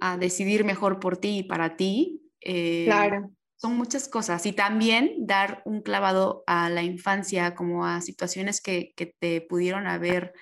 [0.00, 2.22] a, decidir mejor por ti y para ti.
[2.40, 3.30] Eh, claro.
[3.56, 4.44] son muchas cosas.
[4.46, 10.34] Y también dar un clavado a la infancia como a situaciones que, te pudieron haber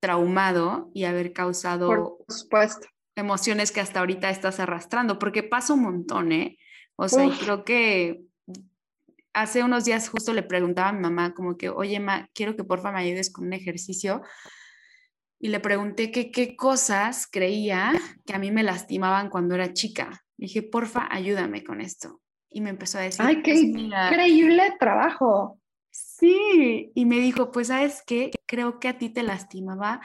[0.00, 2.18] traumado y haber causado
[3.14, 6.58] emociones que hasta ahorita estás arrastrando, porque pasa un montón, ¿eh?
[6.96, 8.22] O sea, creo que
[9.32, 12.64] hace unos días justo le preguntaba a mi mamá como que, oye, ma, quiero que
[12.64, 14.22] porfa me ayudes con un ejercicio.
[15.38, 17.92] Y le pregunté que qué cosas creía
[18.24, 20.24] que a mí me lastimaban cuando era chica.
[20.38, 22.20] dije, porfa, ayúdame con esto
[22.56, 25.60] y me empezó a decir, ¡ay, qué pues increíble trabajo!
[26.18, 30.00] Sí, y me dijo, pues sabes qué, creo que a ti te lastimaba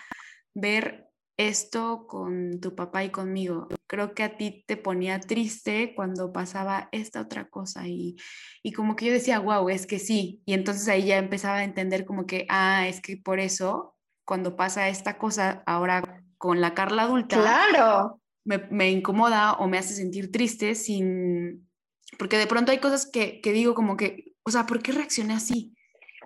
[0.53, 3.69] ver esto con tu papá y conmigo.
[3.87, 8.17] Creo que a ti te ponía triste cuando pasaba esta otra cosa y,
[8.61, 10.41] y como que yo decía, wow, es que sí.
[10.45, 13.95] Y entonces ahí ya empezaba a entender como que, ah, es que por eso
[14.25, 18.21] cuando pasa esta cosa ahora con la Carla adulta, claro.
[18.43, 21.69] me, me incomoda o me hace sentir triste sin,
[22.19, 25.35] porque de pronto hay cosas que, que digo como que, o sea, ¿por qué reaccioné
[25.35, 25.73] así?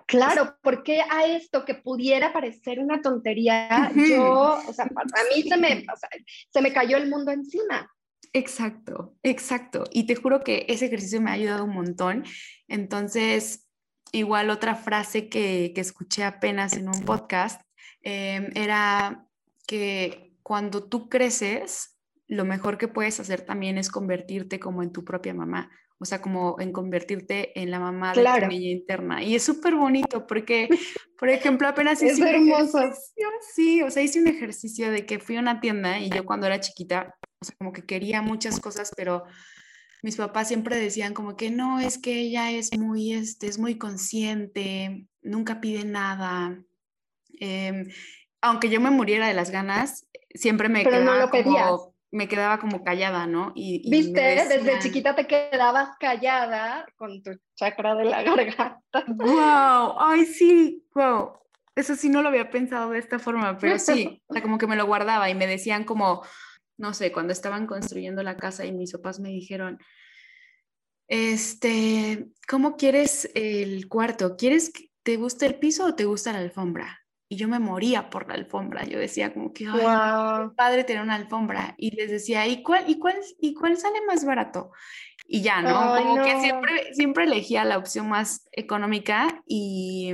[0.06, 5.56] Claro, porque a esto que pudiera parecer una tontería, yo, o sea, a mí se
[5.56, 5.84] me,
[6.50, 7.90] se me cayó el mundo encima.
[8.32, 9.84] Exacto, exacto.
[9.90, 12.24] Y te juro que ese ejercicio me ha ayudado un montón.
[12.68, 13.66] Entonces,
[14.12, 17.60] igual otra frase que, que escuché apenas en un podcast
[18.02, 19.26] em, era
[19.66, 25.04] que cuando tú creces, lo mejor que puedes hacer también es convertirte como en tu
[25.04, 29.22] propia mamá, o sea, como en convertirte en la mamá de tu niña interna.
[29.22, 30.68] Y es súper bonito porque,
[31.18, 35.36] por ejemplo, apenas hice un ejercicio, sí, o sea, hice un ejercicio de que fui
[35.36, 38.92] a una tienda y yo cuando era chiquita, o sea, como que quería muchas cosas,
[38.96, 39.24] pero
[40.02, 43.76] mis papás siempre decían como que no, es que ella es muy, este, es muy
[43.78, 46.62] consciente, nunca pide nada.
[47.40, 47.88] Em,
[48.42, 52.58] aunque yo me muriera de las ganas, siempre me pero no lo como, me quedaba
[52.58, 53.52] como callada, ¿no?
[53.54, 59.04] Y, Viste, desde chiquita te quedabas callada con tu chakra de la garganta.
[59.06, 59.96] ¡Wow!
[59.98, 60.84] ¡Ay, sí!
[60.94, 61.32] ¡Wow!
[61.74, 64.66] Eso sí no lo había pensado de esta forma, pero sí, o sea, como que
[64.66, 66.22] me lo guardaba y me decían como,
[66.78, 69.78] no sé, cuando estaban construyendo la casa y mis papás me dijeron,
[71.06, 74.36] este, ¿cómo quieres el cuarto?
[74.36, 77.05] ¿Quieres que te guste el piso o te gusta la alfombra?
[77.28, 78.84] Y yo me moría por la alfombra.
[78.84, 81.74] Yo decía como que, ay, padre tener una alfombra.
[81.76, 84.70] Y les decía, ¿y cuál, y cuál, y cuál sale más barato?
[85.26, 85.96] Y ya, ¿no?
[85.96, 90.12] como que siempre, siempre elegía la opción más económica y,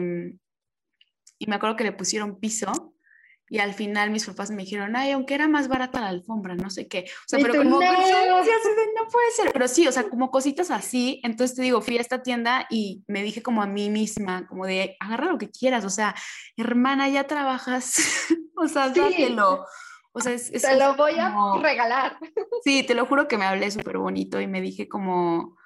[1.39, 2.92] y me acuerdo que le pusieron piso
[3.53, 6.71] y al final mis papás me dijeron, ay, aunque era más barata la alfombra, no
[6.71, 7.01] sé qué.
[7.01, 7.81] O sea, pero como no.
[7.81, 9.53] no puede ser.
[9.53, 11.21] Pero sí, o sea, como cositas así.
[11.23, 14.65] Entonces te digo, fui a esta tienda y me dije como a mí misma, como
[14.65, 15.85] de, agarra lo que quieras.
[15.85, 16.15] O sea,
[16.57, 17.95] hermana, ya trabajas.
[18.57, 19.67] o sea, dátelo.
[20.13, 22.17] O sea, es, te lo voy a regalar.
[22.65, 25.59] Sí, te lo juro que me hablé súper bonito y me dije como,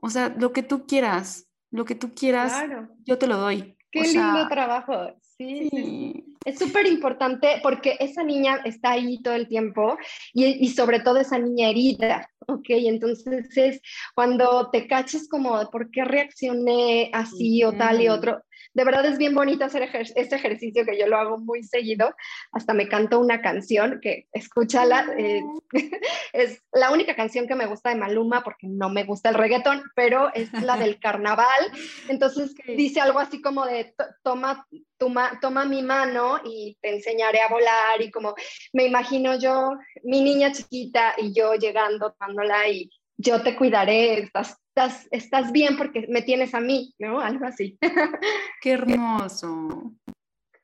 [0.00, 1.50] o sea, lo que tú quieras.
[1.70, 2.64] lo que tú quieras,
[3.04, 3.76] yo te lo doy.
[3.90, 5.12] Qué lindo trabajo.
[5.20, 6.25] Sí, sí.
[6.46, 9.98] Es súper importante porque esa niña está ahí todo el tiempo
[10.32, 12.66] y, y, sobre todo esa niña herida, ¿ok?
[12.68, 13.80] Entonces es
[14.14, 18.44] cuando te caches como de por qué reaccioné así o tal y otro,
[18.76, 22.14] de verdad es bien bonito hacer este ejercicio que yo lo hago muy seguido.
[22.52, 25.14] Hasta me canto una canción que escúchala.
[25.16, 25.40] Eh,
[26.34, 29.82] es la única canción que me gusta de Maluma porque no me gusta el reggaetón,
[29.94, 31.72] pero es la del carnaval.
[32.10, 34.66] Entonces dice algo así como de toma,
[34.98, 38.34] toma, toma mi mano y te enseñaré a volar y como
[38.74, 39.70] me imagino yo,
[40.04, 45.76] mi niña chiquita y yo llegando, tomándola y yo te cuidaré, estás estás, estás bien
[45.76, 47.20] porque me tienes a mí, ¿no?
[47.20, 47.78] Algo así.
[48.60, 49.92] Qué hermoso.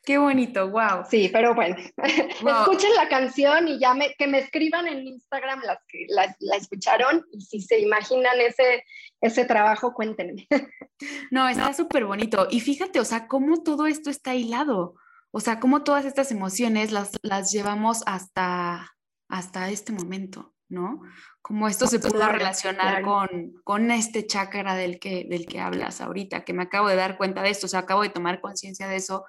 [0.05, 1.05] Qué bonito, wow.
[1.09, 5.79] Sí, pero bueno, escuchen la canción y ya me, que me escriban en Instagram las
[5.87, 8.85] que la, la, escucharon y si se imaginan ese,
[9.21, 10.47] ese trabajo, cuéntenme.
[11.33, 12.47] No, está súper bonito.
[12.49, 14.95] Y fíjate, o sea, cómo todo esto está hilado.
[15.33, 18.95] O sea, cómo todas estas emociones las, las llevamos hasta,
[19.29, 21.03] hasta este momento, ¿no?
[21.43, 26.45] cómo esto se pudo relacionar con, con este chakra del que, del que hablas ahorita,
[26.45, 28.97] que me acabo de dar cuenta de esto, o sea, acabo de tomar conciencia de
[28.97, 29.25] eso,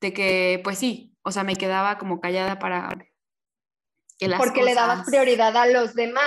[0.00, 2.90] de que, pues sí, o sea, me quedaba como callada para
[4.18, 6.24] que las Porque le dabas prioridad a los demás,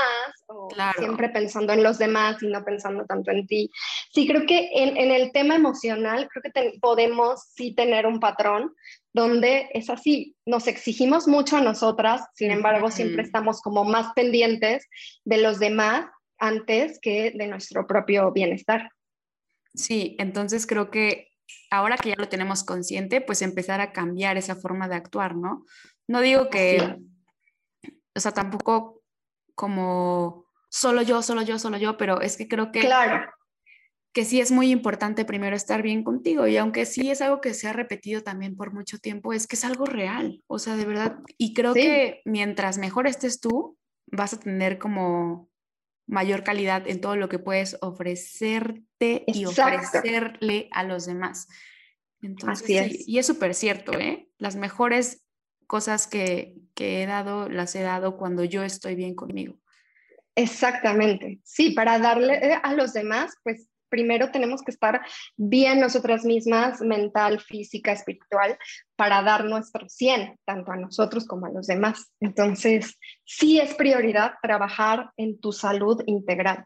[0.47, 3.70] o siempre pensando en los demás y no pensando tanto en ti.
[4.12, 8.74] Sí, creo que en, en el tema emocional, creo que podemos sí tener un patrón
[9.18, 14.88] donde es así, nos exigimos mucho a nosotras, sin embargo, siempre estamos como más pendientes
[15.26, 16.05] de los demás
[16.38, 18.91] antes que de nuestro propio bienestar.
[19.74, 21.30] Sí, entonces creo que
[21.72, 25.65] ahora que ya lo tenemos consciente, pues empezar a cambiar esa forma de actuar, ¿no?
[26.07, 26.97] No digo que,
[28.15, 29.01] o sea, tampoco
[29.55, 33.37] como solo yo, solo yo, solo yo, pero es que creo que claro
[34.14, 37.53] que sí es muy importante primero estar bien contigo y aunque sí es algo que
[37.53, 40.86] se ha repetido también por mucho tiempo, es que es algo real, o sea, de
[40.86, 43.78] verdad, y creo que mientras mejor estés tú,
[44.08, 45.49] vas a tener como
[46.08, 51.47] mayor calidad en todo lo que puedes ofrecerte y ofrecerle a los demás.
[52.22, 54.30] Entonces, y es súper cierto, ¿eh?
[54.38, 55.24] Las mejores
[55.68, 59.60] cosas que, que he dado, las he dado cuando yo estoy bien conmigo.
[60.36, 65.02] Exactamente, sí, para darle eh, a los demás, pues primero tenemos que estar
[65.36, 68.58] bien nosotras mismas, mental, física, espiritual,
[68.96, 72.12] para dar nuestro 100, tanto a nosotros como a los demás.
[72.20, 76.66] Entonces, sí es prioridad trabajar en tu salud integral.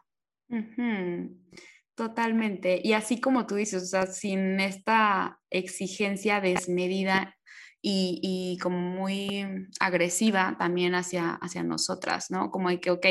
[1.94, 2.80] Totalmente.
[2.82, 7.36] Y así como tú dices, o sea, sin esta exigencia desmedida
[7.84, 9.44] y, y, como muy
[9.80, 12.52] agresiva también hacia, hacia nosotras, ¿no?
[12.52, 13.06] Como de que, ok,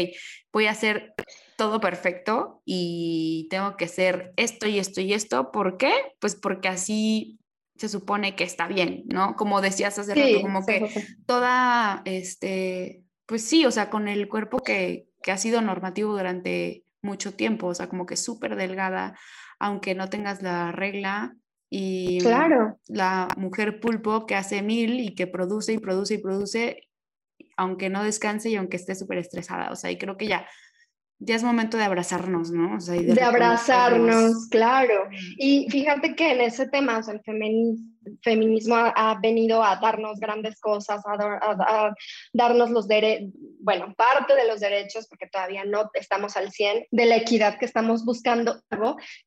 [0.54, 1.14] voy a hacer
[1.58, 5.52] todo perfecto y tengo que ser esto y esto y esto.
[5.52, 5.92] ¿Por qué?
[6.20, 7.38] Pues porque así
[7.76, 9.36] se supone que está bien, ¿no?
[9.36, 10.90] Como decías hace rato, como que
[11.26, 16.86] toda, este, pues sí, o sea, con el cuerpo que, que ha sido normativo durante
[17.02, 19.18] mucho tiempo, o sea, como que súper delgada,
[19.60, 21.36] aunque no tengas la regla,
[21.74, 22.78] y claro.
[22.90, 26.90] la mujer pulpo que hace mil y que produce y produce y produce,
[27.56, 30.46] aunque no descanse y aunque esté súper estresada, o sea, y creo que ya
[31.24, 32.78] ya es momento de abrazarnos, ¿no?
[32.80, 35.08] de, abrazarnos, claro.
[35.38, 37.91] Y fíjate que en ese tema, o sea, el feminismo
[38.96, 41.94] ha, venido a darnos grandes cosas, a,
[42.34, 43.30] darnos los derechos,
[43.60, 47.66] bueno, parte de los derechos, porque todavía no estamos al 100, de la equidad que
[47.66, 48.62] estamos buscando.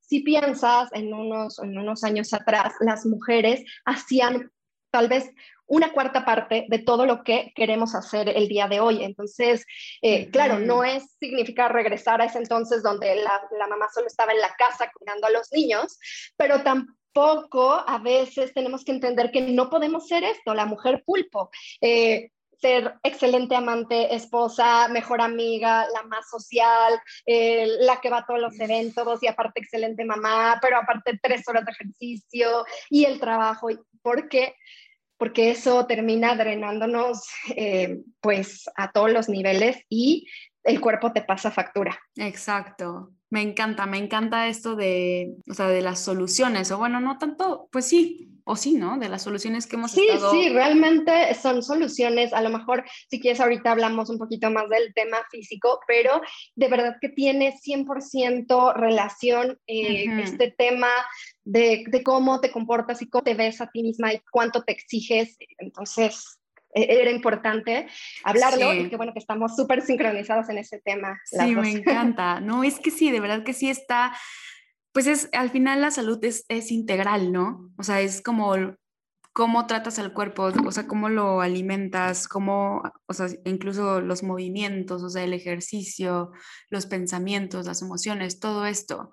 [0.00, 4.50] Si piensas en unos, en unos años atrás, las mujeres hacían
[4.90, 5.30] tal vez
[5.66, 9.02] una cuarta parte de todo lo que queremos hacer el día de hoy.
[9.02, 9.64] Entonces,
[10.02, 14.40] eh, claro, no es significar regresar a ese entonces donde la, mamá solo estaba en
[14.40, 15.98] la casa cuidando a los niños,
[16.36, 16.92] pero tampoco
[17.86, 21.50] a veces tenemos que entender que no podemos ser esto, la mujer pulpo.
[21.80, 28.26] Eh, ser excelente amante, esposa, mejor amiga, la más social, eh, la que va a
[28.26, 33.20] todos los eventos y aparte excelente mamá, pero aparte tres horas de ejercicio y el
[33.20, 33.68] trabajo,
[34.00, 34.54] porque
[35.16, 40.26] porque eso termina drenándonos eh, pues a todos los niveles y
[40.64, 41.98] el cuerpo te pasa factura.
[42.16, 43.10] Exacto.
[43.34, 47.68] Me encanta, me encanta esto de, o sea, de las soluciones, o bueno, no tanto,
[47.72, 48.96] pues sí, o sí, ¿no?
[48.96, 50.30] De las soluciones que hemos sí, estado...
[50.30, 52.32] Sí, realmente son soluciones.
[52.32, 56.20] A lo mejor, si quieres, ahorita hablamos un poquito más del tema físico, pero
[56.54, 60.90] de verdad que tiene 100% relación eh, este tema
[61.42, 64.70] de, de, cómo te comportas y cómo te ves a ti misma y cuánto te
[64.70, 65.36] exiges.
[65.58, 66.38] Entonces,
[66.74, 67.86] era importante
[68.22, 71.20] hablarlo y qué bueno que estamos súper sincronizados en ese tema.
[71.24, 72.40] Sí, me encanta.
[72.40, 74.12] No, es que sí, de verdad que sí está
[74.94, 77.68] pues es, al final la salud es, es integral, ¿no?
[77.76, 78.54] O sea, es como
[79.32, 85.02] cómo tratas al cuerpo, o sea, cómo lo alimentas, cómo, o sea, incluso los movimientos,
[85.02, 86.30] o sea, el ejercicio,
[86.70, 89.10] los pensamientos, las emociones, todo esto.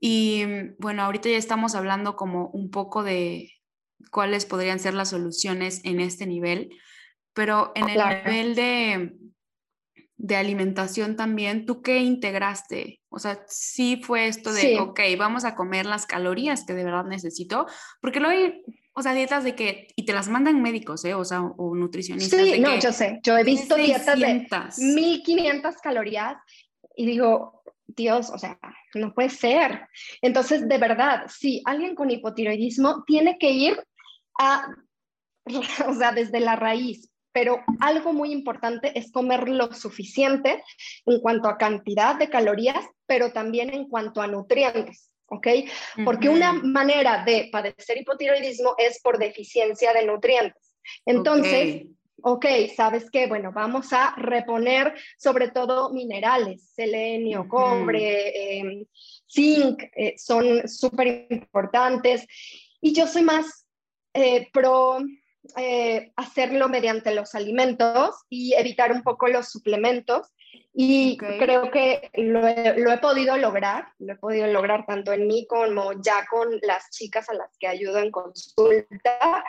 [0.00, 0.44] Y
[0.78, 3.52] bueno, ahorita ya estamos hablando como un poco de
[4.10, 6.70] cuáles podrían ser las soluciones en este nivel,
[7.38, 9.16] pero en el nivel de,
[10.16, 13.00] de alimentación también, ¿tú qué integraste?
[13.10, 17.04] O sea, sí fue esto de, ok, vamos a comer las calorías que de verdad
[17.04, 17.68] necesito,
[18.00, 18.62] porque luego hay
[18.92, 21.14] o sea, dietas de que, y te las mandan médicos, ¿eh?
[21.14, 22.40] O sea, o nutricionistas.
[22.40, 24.48] Sí, no, yo sé, yo he visto dietas de
[24.80, 26.38] 1500 calorías
[26.96, 28.58] y digo, Dios, o sea,
[28.94, 29.86] no puede ser.
[30.22, 33.80] Entonces, de verdad, si alguien con hipotiroidismo tiene que ir
[34.40, 34.66] a,
[35.86, 40.62] o sea, desde la raíz, pero algo muy importante es comer lo suficiente
[41.06, 45.10] en cuanto a cantidad de calorías, pero también en cuanto a nutrientes.
[45.28, 45.46] ¿ok?
[46.04, 50.74] Porque una manera de padecer hipotiroidismo es por deficiencia de nutrientes.
[51.04, 51.86] Entonces,
[52.22, 53.26] ok, ¿sabes qué?
[53.26, 58.86] Bueno, vamos a reponer sobre todo minerales, selenio, cobre, em,
[59.30, 62.26] zinc, eh, son súper importantes.
[62.80, 63.66] Y yo soy más
[64.14, 64.98] eh, pro
[65.56, 70.28] eh, hacerlo mediante los alimentos y evitar un poco los suplementos.
[70.74, 75.92] Y creo que lo he, podido lograr, lo he podido lograr tanto en mí como
[76.00, 79.44] ya con las chicas a las que ayudo en consulta.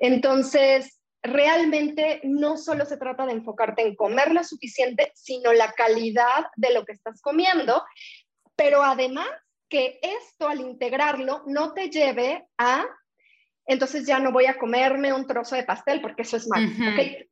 [0.00, 6.46] Entonces, realmente no solo se trata de enfocarte en comer lo suficiente, sino la calidad
[6.56, 7.84] de lo que estás comiendo,
[8.56, 9.28] pero además
[9.68, 12.84] que esto al integrarlo no te lleve a
[13.66, 16.68] entonces ya no voy a comerme un trozo de pastel porque eso es malo.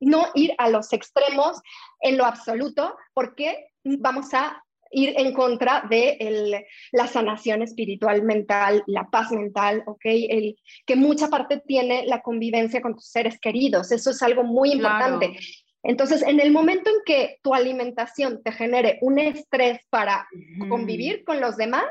[0.01, 1.61] No ir a los extremos
[2.01, 4.63] en lo absoluto porque vamos a
[4.93, 10.05] ir en contra de la sanación espiritual mental, la paz mental, ¿ok?
[10.05, 10.57] El,
[10.87, 13.91] que mucha parte tiene la convivencia con tus seres queridos.
[13.91, 15.39] Eso es algo muy importante.
[15.83, 20.29] Entonces, en el momento en que tu alimentación te genere un estrés para
[20.69, 21.85] convivir con los demás,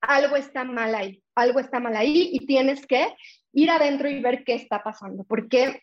[0.00, 3.14] algo está mal ahí, algo está mal ahí y tienes que
[3.52, 5.82] ir adentro y ver qué está pasando, porque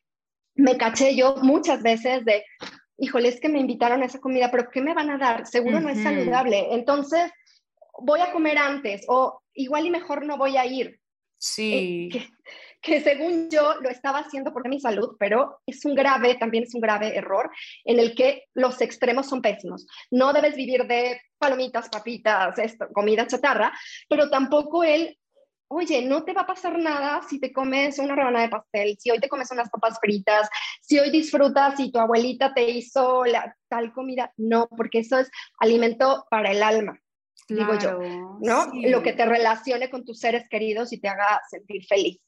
[0.55, 2.43] me caché yo muchas veces de,
[2.97, 5.45] híjole, es que me invitaron a esa comida, pero ¿qué me van a dar?
[5.45, 6.73] Seguro no es saludable.
[6.73, 7.31] Entonces,
[7.99, 10.99] voy a comer antes o igual y mejor no voy a ir.
[11.37, 12.09] Sí.
[12.13, 12.27] Eh,
[12.81, 16.75] que, según yo lo estaba haciendo por mi salud, pero es un grave, también es
[16.75, 17.49] un grave error
[17.83, 19.87] en el que los extremos son pésimos.
[20.11, 23.73] No debes vivir de palomitas, papitas, esto, comida chatarra,
[24.07, 25.17] pero tampoco el
[25.67, 29.11] oye, no te va a pasar nada si te comes una rebanada de pastel, si
[29.11, 30.49] hoy te comes unas papas fritas,
[30.81, 34.31] si hoy disfrutas y tu abuelita te hizo la, tal comida.
[34.37, 36.99] No, porque eso es alimento para el alma,
[37.49, 37.99] digo yo,
[38.41, 38.71] ¿no?
[38.73, 42.19] Lo que te relacione con tus seres queridos y te haga sentir feliz.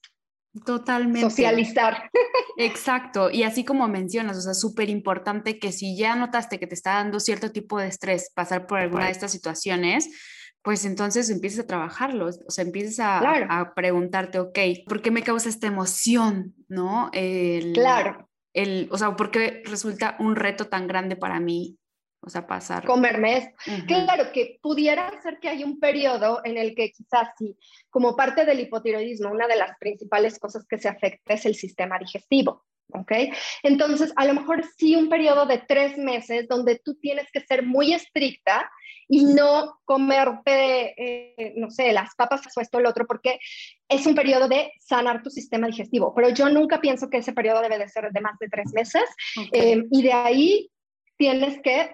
[0.65, 1.21] Totalmente.
[1.21, 2.09] Socializar.
[2.57, 3.29] Exacto.
[3.29, 6.95] Y así como mencionas, o sea, súper importante que si ya notaste que te está
[6.95, 10.09] dando cierto tipo de estrés pasar por alguna de estas situaciones,
[10.67, 15.47] pues entonces empiezas a trabajarlo, o sea, empiezas a, preguntarte, ok, ¿por qué me causa
[15.47, 16.55] esta emoción?
[16.67, 17.09] ¿No?
[17.73, 18.29] claro.
[18.51, 21.77] El, o sea, ¿por qué resulta un reto tan grande para mí?
[22.19, 22.83] O sea, pasar.
[22.83, 23.85] Comerme esto.
[23.87, 27.57] Claro, que pudiera ser que hay un periodo en el que quizás sí,
[27.89, 31.97] como parte del hipotiroidismo, una de las principales cosas que se afecta es el sistema
[31.97, 32.65] digestivo.
[32.93, 33.11] ¿Ok?
[33.63, 37.65] Entonces, a lo mejor sí un periodo de tres meses donde tú tienes que ser
[37.65, 38.69] muy estricta
[39.07, 43.39] y no comerte, eh, no sé, las papas o esto o lo otro, porque
[43.87, 46.13] es un periodo de sanar tu sistema digestivo.
[46.13, 49.03] Pero yo nunca pienso que ese periodo debe de ser de más de tres meses.
[49.53, 50.69] Eh, y de ahí
[51.17, 51.91] tienes que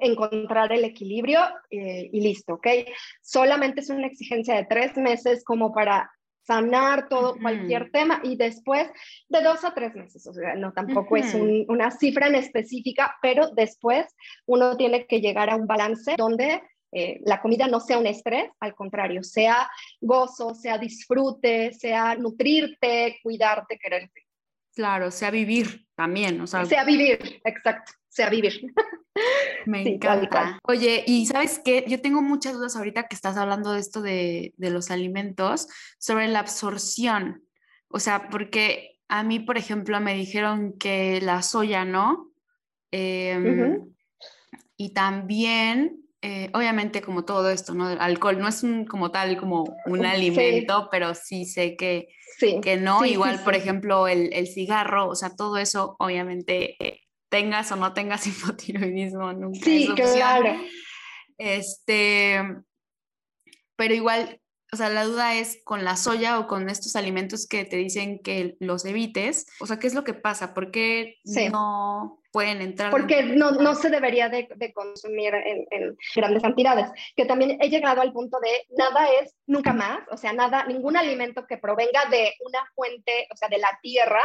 [0.00, 2.66] encontrar el equilibrio eh, y listo, ¿ok?
[3.22, 6.10] Solamente es una exigencia de tres meses como para
[6.46, 8.88] sanar todo, cualquier tema, y después
[9.28, 13.50] de dos a tres meses, o sea, no tampoco es una cifra en específica, pero
[13.50, 14.06] después
[14.46, 18.48] uno tiene que llegar a un balance donde eh, la comida no sea un estrés,
[18.60, 19.68] al contrario, sea
[20.00, 24.25] gozo, sea disfrute, sea nutrirte, cuidarte, quererte.
[24.76, 26.66] Claro, sea vivir también, o sea.
[26.66, 28.60] Sea vivir, exacto, sea vivir.
[29.66, 30.58] Me encanta.
[30.64, 34.52] Oye, y sabes qué, yo tengo muchas dudas ahorita que estás hablando de esto de,
[34.58, 35.66] los alimentos,
[35.98, 37.42] sobre la absorción.
[37.88, 42.30] O sea, porque a mí, por ejemplo, me dijeron que la soya, ¿no?
[42.90, 43.94] Em,
[44.76, 47.88] y también, eh, obviamente, como todo esto, ¿no?
[47.88, 52.08] El alcohol no es como tal, como un alimento, pero sí sé que,
[52.40, 53.04] que no.
[53.04, 57.92] Igual, por ejemplo, el, el, cigarro, o sea, todo eso, obviamente, eh, tengas o no
[57.92, 60.60] tengas hipotiroidismo, nunca sí, claro.
[61.38, 62.40] Este,
[63.76, 64.40] pero igual,
[64.72, 68.18] o sea, la duda es con la soya o con estos alimentos que te dicen
[68.18, 70.54] que los evites, o sea, ¿qué es lo que pasa?
[70.54, 71.20] ¿Por qué
[71.52, 72.90] no pueden entrar?
[72.90, 78.02] Porque no, no se debería de, consumir en, en, grandes cantidades, que también he llegado
[78.02, 82.34] al punto de nada es nunca más, o sea, nada, ningún alimento que provenga de
[82.44, 84.20] una fuente, o sea, de la tierra,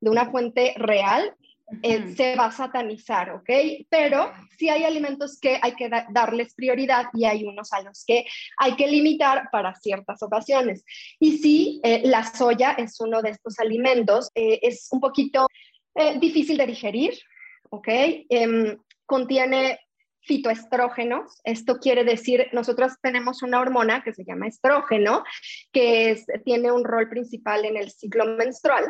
[0.00, 1.34] de una fuente real,
[1.82, 3.50] eh, se va a satanizar, ¿ok?
[3.90, 8.26] Pero sí hay alimentos que hay que darles prioridad y hay unos a los que
[8.58, 10.84] hay que limitar para ciertas ocasiones.
[11.18, 15.48] Y sí, eh, la soya es uno de estos alimentos, eh, es un poquito
[16.20, 17.14] difícil de digerir,
[17.70, 17.88] ¿ok?
[18.28, 19.80] Em, contiene
[20.20, 21.40] fitoestrógenos.
[21.44, 25.22] Esto quiere decir, nosotros tenemos una hormona que se llama estrógeno,
[25.72, 28.84] que tiene un rol principal en el ciclo menstrual,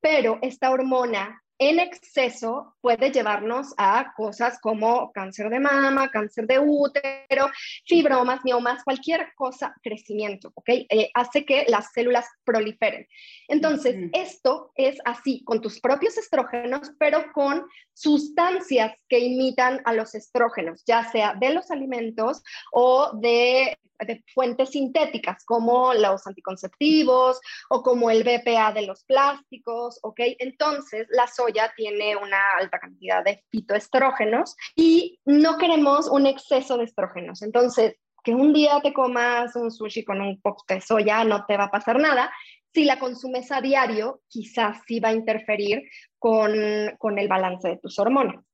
[0.00, 6.58] pero esta hormona en exceso puede llevarnos a cosas como cáncer de mama, cáncer de
[6.58, 7.50] útero,
[7.86, 10.68] fibromas, miomas, cualquier cosa, crecimiento, ¿ok?
[10.68, 13.06] Eh, hace que las células proliferen.
[13.46, 20.16] Entonces, esto es así con tus propios estrógenos, pero con sustancias que imitan a los
[20.16, 22.42] estrógenos, ya sea de los alimentos
[22.72, 29.98] o de de fuentes sintéticas como los anticonceptivos o como el BPA de los plásticos,
[30.02, 30.20] ¿ok?
[30.38, 36.84] Entonces, la soya tiene una alta cantidad de fitoestrógenos y no queremos un exceso de
[36.84, 37.42] estrógenos.
[37.42, 41.56] Entonces, que un día te comas un sushi con un poco de soya no te
[41.56, 42.32] va a pasar nada.
[42.72, 45.82] Si la consumes a diario, quizás sí va a interferir
[46.18, 46.52] con,
[46.98, 48.44] con el balance de tus hormonas.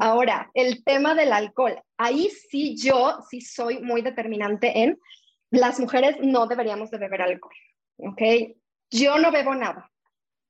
[0.00, 1.80] Ahora, el tema del alcohol.
[1.98, 4.98] Ahí sí yo sí soy muy determinante en
[5.54, 7.54] las mujeres no deberíamos de beber alcohol,
[7.98, 8.22] ¿ok?
[8.90, 9.90] Yo no bebo nada,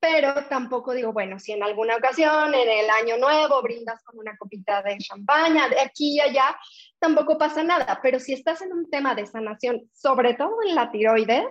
[0.05, 4.37] pero tampoco digo, bueno, si en alguna ocasión, en el año nuevo, brindas con una
[4.37, 6.55] copita de champaña, de aquí y allá,
[6.99, 8.01] tampoco pasa nada.
[8.03, 11.47] Pero si estás en un tema de sanación, sobre todo en la tiroides,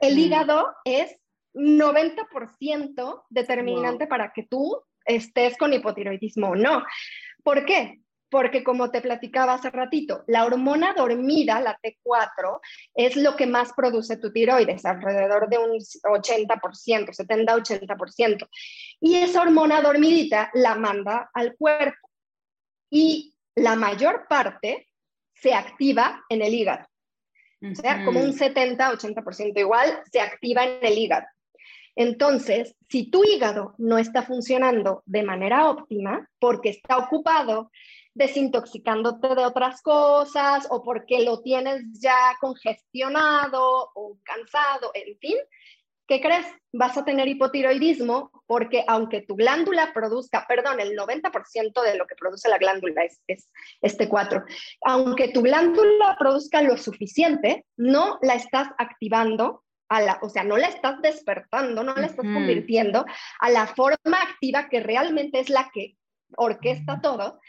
[0.00, 1.16] el hígado es
[1.52, 6.84] 90% determinante para que tú estés con hipotiroidismo o no.
[7.42, 8.02] ¿Por qué?
[8.30, 12.60] Porque como te platicaba hace ratito, la hormona dormida, la T4,
[12.94, 18.48] es lo que más produce tu tiroides, alrededor de un 80%, 70-80%.
[19.00, 22.08] Y esa hormona dormidita la manda al cuerpo.
[22.88, 24.88] Y la mayor parte
[25.34, 26.86] se activa en el hígado.
[27.62, 31.26] O sea, como un 70-80% igual se activa en el hígado.
[31.94, 37.70] Entonces, si tu hígado no está funcionando de manera óptima porque está ocupado
[38.14, 45.36] desintoxicándote de otras cosas o porque lo tienes ya congestionado o cansado, en fin,
[46.06, 46.46] ¿qué crees?
[46.72, 52.16] Vas a tener hipotiroidismo porque aunque tu glándula produzca, perdón, el 90% de lo que
[52.16, 53.48] produce la glándula es, es
[53.80, 54.44] este 4,
[54.82, 59.64] aunque tu glándula produzca lo suficiente, no la estás activando
[60.22, 63.04] o sea, no la estás despertando, no la estás convirtiendo
[63.40, 65.96] a la forma activa que realmente es la que
[66.36, 67.40] orquesta todo.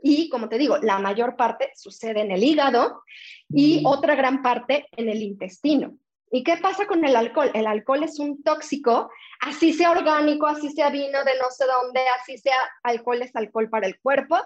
[0.00, 3.02] Y como te digo, la mayor parte sucede en el hígado
[3.48, 5.96] y otra gran parte en el intestino.
[6.30, 7.50] ¿Y qué pasa con el alcohol?
[7.54, 12.00] El alcohol es un tóxico, así sea orgánico, así sea vino de no sé dónde,
[12.20, 14.36] así sea alcohol es alcohol para el cuerpo,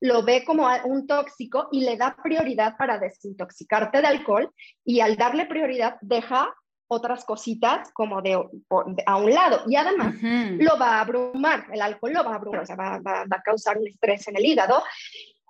[0.00, 4.52] lo ve como un tóxico y le da prioridad para desintoxicarte de alcohol
[4.84, 6.54] y al darle prioridad deja
[6.92, 8.34] otras cositas como de,
[9.06, 10.16] a un lado y además
[10.58, 13.42] lo va a abrumar, el alcohol lo va a abrumar, o sea, va, va, a
[13.42, 14.82] causar un estrés en el hígado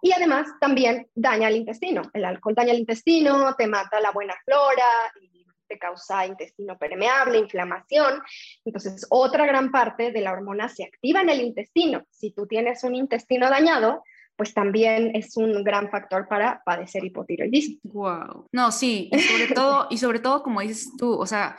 [0.03, 2.03] y además también daña el intestino.
[2.13, 4.85] El alcohol daña el intestino, te mata la buena flora
[5.23, 8.21] y te causa intestino permeable, inflamación.
[8.65, 12.05] Entonces, otra gran parte de la hormona se activa en el intestino.
[12.11, 14.03] Si tú tienes un intestino dañado,
[14.41, 17.79] pues también es un gran factor para padecer hipotiroidismo.
[17.83, 18.47] Wow.
[18.53, 21.59] No, sí, y sobre todo, y sobre todo como dices tú, o sea,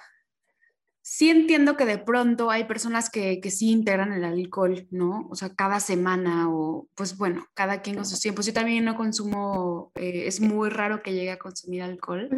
[1.03, 5.27] sí entiendo que de pronto hay personas que, que sí integran el alcohol, ¿no?
[5.29, 8.47] O sea, cada semana o, pues bueno, cada quien con sus tiempos.
[8.47, 12.32] Yo también no consumo, eh, es muy raro que llegue a consumir alcohol,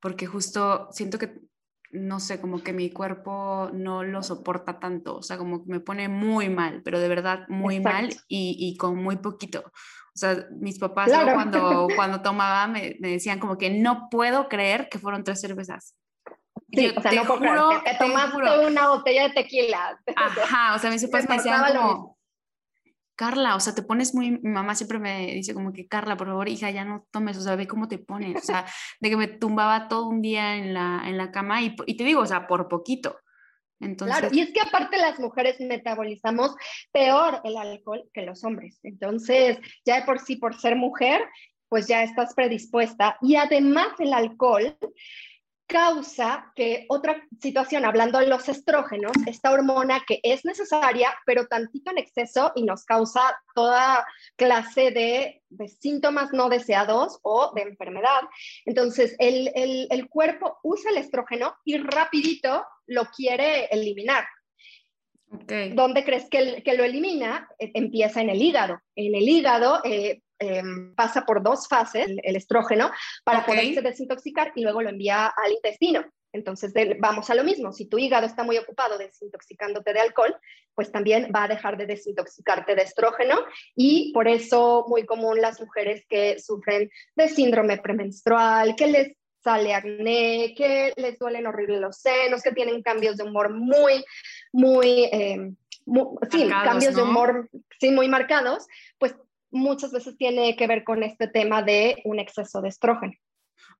[0.00, 1.38] porque justo siento que
[1.94, 5.80] no sé, como que mi cuerpo no lo soporta tanto, o sea, como que me
[5.80, 9.60] pone muy mal, pero de verdad muy mal y, con muy poquito.
[9.60, 14.98] O sea, mis papás cuando, cuando tomaba me, decían como que no puedo creer que
[14.98, 15.96] fueron tres cervezas.
[16.72, 20.00] Sí, o sea, no puedo creer, te tomaste una botella de tequila.
[20.16, 22.13] Ajá, o sea, mis papás me decían como,
[23.16, 26.26] Carla, o sea, te pones muy, mi mamá siempre me dice como que, Carla, por
[26.26, 28.66] favor, hija, ya no tomes, o sea, ve cómo te pones, o sea,
[29.00, 32.04] de que me tumbaba todo un día en la, en la cama y, y te
[32.04, 33.18] digo, o sea, por poquito.
[33.80, 34.18] Entonces...
[34.18, 36.54] Claro, y es que aparte las mujeres metabolizamos
[36.92, 38.78] peor el alcohol que los hombres.
[38.82, 41.22] Entonces, ya de por sí, por ser mujer,
[41.68, 43.18] pues ya estás predispuesta.
[43.20, 44.76] Y además el alcohol
[45.66, 51.90] causa que otra situación, hablando de los estrógenos, esta hormona que es necesaria, pero tantito
[51.90, 53.20] en exceso y nos causa
[53.54, 54.06] toda
[54.36, 55.42] clase de,
[55.80, 58.22] síntomas no deseados o de enfermedad.
[58.66, 64.24] Entonces, el, el, cuerpo usa el estrógeno y rapidito lo quiere eliminar.
[65.30, 65.72] Okay.
[65.72, 67.48] ¿Dónde crees que, que, lo elimina?
[67.58, 68.80] E, empieza en el hígado.
[68.94, 72.90] En el hígado eh, Em, pasa por dos fases, el, estrógeno,
[73.24, 76.04] para poderse desintoxicar y luego lo envía al intestino.
[76.32, 80.36] Entonces, vamos a lo mismo, si tu hígado está muy ocupado desintoxicándote de alcohol,
[80.74, 83.36] pues también va a dejar de desintoxicarte de estrógeno
[83.74, 89.72] y por eso muy común las mujeres que sufren de síndrome premenstrual, que les sale
[89.72, 94.04] acné, que les duelen horrible los senos, que tienen cambios de humor muy,
[94.52, 95.56] muy, em,
[96.30, 98.66] sí, cambios de humor, sí, muy marcados,
[98.98, 99.14] pues
[99.54, 103.14] muchas veces tiene que ver con este tema de un exceso de estrógeno.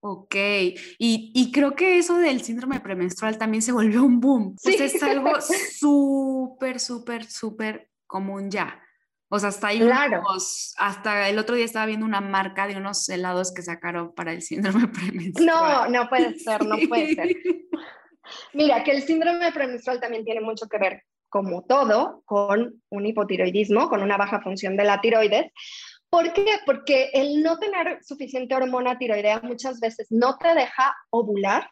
[0.01, 4.55] Ok, y, y, creo que eso del síndrome premenstrual también se volvió un boom.
[4.59, 4.77] Sí.
[4.79, 5.33] es algo
[5.79, 8.81] súper, súper, súper común ya.
[9.31, 10.23] O sea, hasta ahí claro.
[10.77, 14.43] hasta el otro día estaba viendo una marca de unos helados que sacaron para el
[14.43, 15.47] síndrome premenstrual.
[15.47, 17.37] No, no puede ser, no puede ser.
[18.53, 21.03] Mira, que el síndrome premenstrual también tiene mucho que ver
[21.35, 25.51] como todo, con un hipotiroidismo, con una baja función de la tiroides.
[26.09, 26.47] ¿Por qué?
[26.65, 31.69] Porque el no tener suficiente hormona tiroidea muchas veces no te deja ovular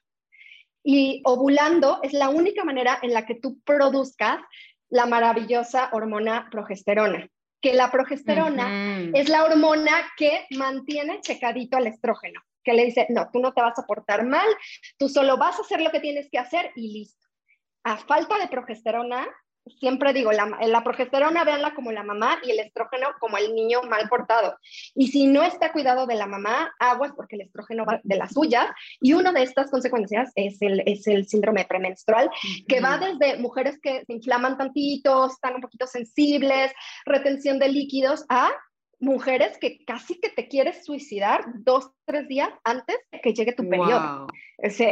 [0.83, 4.41] y ovulando es la única manera en la que tú produzcas
[4.89, 7.29] la maravillosa hormona progesterona,
[7.61, 13.31] que la progesterona es la hormona que mantiene checadito al estrógeno, que le dice, no,
[13.33, 14.49] tú no te vas a portar mal,
[14.99, 17.29] tú solo vas a hacer lo que tienes que hacer y listo.
[17.85, 19.29] A falta de progesterona,
[19.79, 23.83] siempre digo, la, la, progesterona véanla como la mamá y el estrógeno como el niño
[23.83, 24.59] mal portado.
[24.95, 28.29] Y si no está cuidado de la mamá, aguas porque el estrógeno va de la
[28.29, 28.75] suya.
[29.01, 32.31] Y una de estas consecuencias es el, es el síndrome premenstrual,
[32.67, 36.73] que va desde mujeres que se inflaman tantito, están un poquito sensibles,
[37.05, 38.51] retención de líquidos, a
[39.03, 43.69] mujeres que casi que te quieres suicidar dos, tres días antes de que llegue tu
[43.69, 44.29] periodo.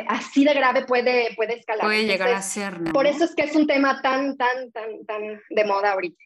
[0.08, 1.84] Así de grave puede, puede escalar.
[1.84, 5.40] Puede llegar a ser, Por eso es que es un tema tan, tan, tan, tan
[5.48, 6.22] de moda ahorita.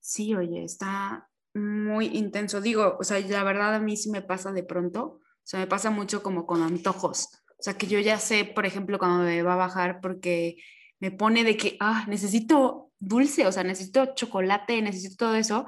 [0.00, 2.60] Sí, oye, está muy intenso.
[2.60, 5.66] Digo, o sea, la verdad a mí sí me pasa de pronto, o sea, me
[5.66, 7.28] pasa mucho como con antojos.
[7.58, 10.56] O sea, que yo ya sé, por ejemplo, cuando me va a bajar porque
[11.00, 15.66] me pone de que, ah, necesito dulce, o sea, necesito chocolate, necesito todo eso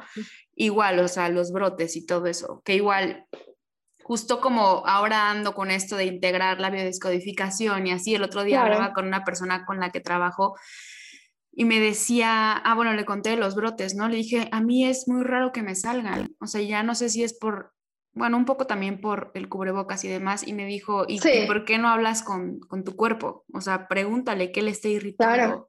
[0.54, 3.26] igual, o sea, los brotes y todo eso, que igual,
[4.07, 8.62] justo como ahora ando con esto de integrar la biodescodificación y así, el otro día
[8.62, 10.54] hablaba con una persona con la que trabajo
[11.50, 14.09] y me decía, ah, bueno, le conté los brotes, ¿no?
[14.09, 17.09] Le dije, a mí es muy raro que me salgan, o sea, ya no sé
[17.09, 17.72] si es por,
[18.12, 21.78] bueno, un poco también por el cubrebocas y demás, y me dijo, ¿y, por qué
[21.78, 23.44] no hablas con, con, tu cuerpo?
[23.52, 25.68] O sea, pregúntale qué le está irritando.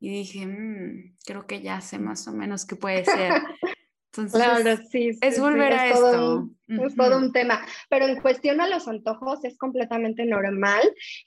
[0.00, 3.34] Y dije, mmm, creo que ya sé más o menos qué puede ser.
[4.12, 6.48] claro, sí, es volver a esto.
[6.68, 7.64] Es todo un tema.
[7.88, 10.82] Pero en cuestión a los antojos es completamente normal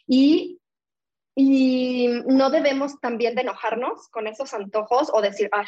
[0.07, 0.59] y,
[1.35, 5.65] y no debemos también de enojarnos con esos antojos o decir, Ay,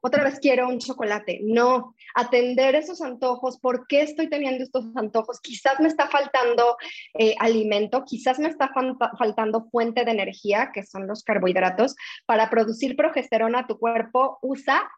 [0.00, 1.40] otra vez quiero un chocolate.
[1.42, 3.58] No, atender esos antojos.
[3.58, 5.40] ¿Por qué estoy teniendo estos antojos?
[5.40, 6.76] Quizás me está faltando
[7.14, 8.72] eh, alimento, quizás me está
[9.18, 11.96] faltando fuente de energía, que son los carbohidratos.
[12.26, 14.88] Para producir progesterona, tu cuerpo usa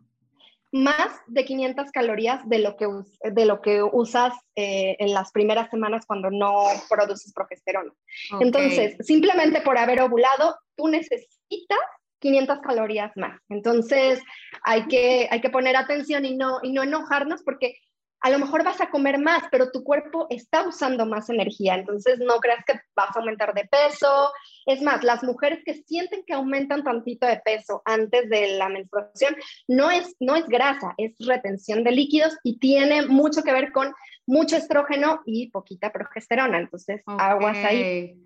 [0.72, 2.88] más de 500 calorías de lo que,
[3.22, 7.92] de lo que usas eh, en las primeras semanas cuando no produces progesterona.
[8.40, 11.78] Entonces, simplemente por haber ovulado, tú necesitas
[12.20, 13.38] 500 calorías más.
[13.50, 14.22] Entonces,
[14.62, 17.76] hay que, hay que poner atención y no, y no enojarnos porque
[18.22, 22.20] a lo mejor vas a comer más, pero tu cuerpo está usando más energía, entonces
[22.20, 24.32] no creas que vas a aumentar de peso.
[24.64, 29.36] Es más, las mujeres que sienten que aumentan tantito de peso antes de la menstruación,
[29.66, 33.92] no es, no es grasa, es retención de líquidos y tiene mucho que ver con
[34.24, 38.18] mucho estrógeno y poquita progesterona, entonces aguas ahí.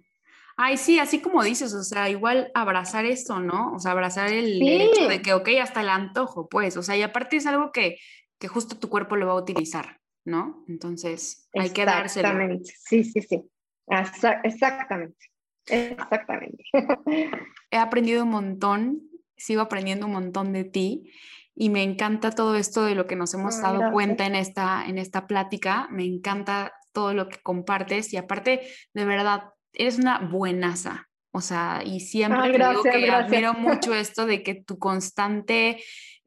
[0.59, 3.75] Ay, sí, así como dices, o sea, igual abrazar esto, ¿no?
[3.75, 6.97] O sea, abrazar el, el hecho de que, ok, hasta el antojo, pues, o sea,
[6.97, 7.99] y aparte es algo que,
[8.39, 10.65] que justo tu cuerpo lo va a utilizar, ¿no?
[10.69, 12.29] Entonces hay que dárselo.
[12.29, 13.43] Exactamente, sí, sí, sí.
[13.89, 15.27] Exactamente,
[15.67, 16.65] exactamente.
[17.71, 19.03] He aprendido un montón,
[19.37, 21.13] sigo aprendiendo un montón de ti
[21.55, 24.99] y me encanta todo esto de lo que nos hemos dado cuenta en esta, en
[24.99, 25.89] esta plática.
[25.91, 28.61] Me encanta todo lo que compartes y aparte,
[28.93, 31.06] de verdad, eres una buenaza.
[31.37, 35.79] O sea, y siempre digo que admiro mucho esto de que tu constante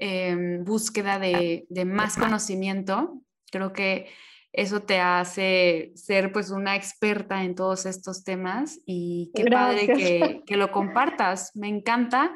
[0.02, 3.22] Em, búsqueda de, más conocimiento.
[3.52, 4.08] Creo que
[4.54, 10.42] eso te hace ser pues una experta en todos estos temas y qué padre que,
[10.46, 11.52] que, lo compartas.
[11.54, 12.34] Me encanta.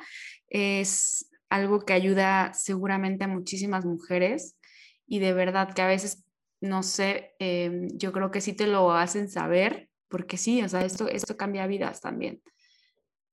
[0.50, 4.58] Es algo que ayuda seguramente a muchísimas mujeres
[5.08, 6.26] y de verdad que a veces,
[6.60, 10.84] no sé, em, yo creo que sí te lo hacen saber porque sí, o sea,
[10.84, 12.42] esto, esto cambia vidas también.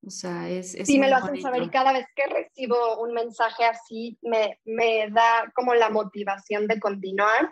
[0.06, 0.72] O sea, es...
[0.72, 5.10] sí, me lo hacen saber y cada vez que recibo un mensaje así me, me
[5.10, 7.50] da como la motivación de continuar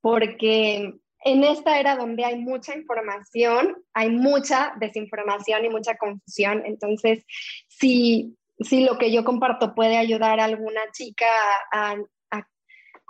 [0.00, 6.62] porque en esta era donde hay mucha información, hay mucha desinformación y mucha confusión.
[6.64, 7.24] Entonces,
[7.68, 11.26] si, si lo que yo comparto puede ayudar a alguna chica
[11.72, 11.96] a,
[12.30, 12.46] a,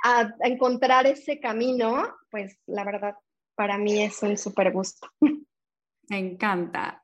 [0.04, 3.14] a encontrar ese camino, pues la verdad,
[3.54, 5.08] para mí es un súper gusto.
[6.08, 7.02] Me encanta.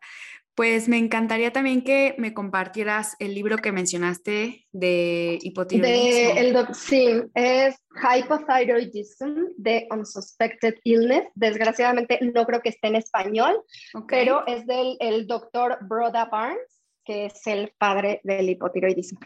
[0.55, 6.75] Pues me encantaría también que me compartieras el libro que mencionaste de hipotiroidismo.
[6.75, 11.25] sí, es Hypothyroidism de Unsuspected Illness.
[11.35, 13.61] Desgraciadamente no creo que esté en español,
[14.07, 19.19] pero es del el doctor Broda Barnes, que es el padre del hipotiroidismo.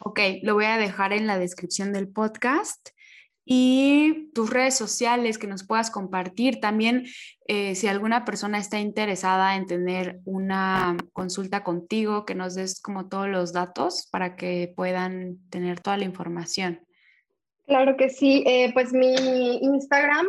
[0.00, 2.88] Ok, lo voy a dejar en la descripción del podcast
[3.44, 6.60] y tus redes sociales que nos puedas compartir.
[6.60, 7.04] También
[7.46, 13.08] eh, si alguna persona está interesada en tener una consulta contigo, que nos des como
[13.08, 16.80] todos los datos para que puedan tener toda la información.
[17.66, 20.26] Claro que sí, eh, pues mi Instagram,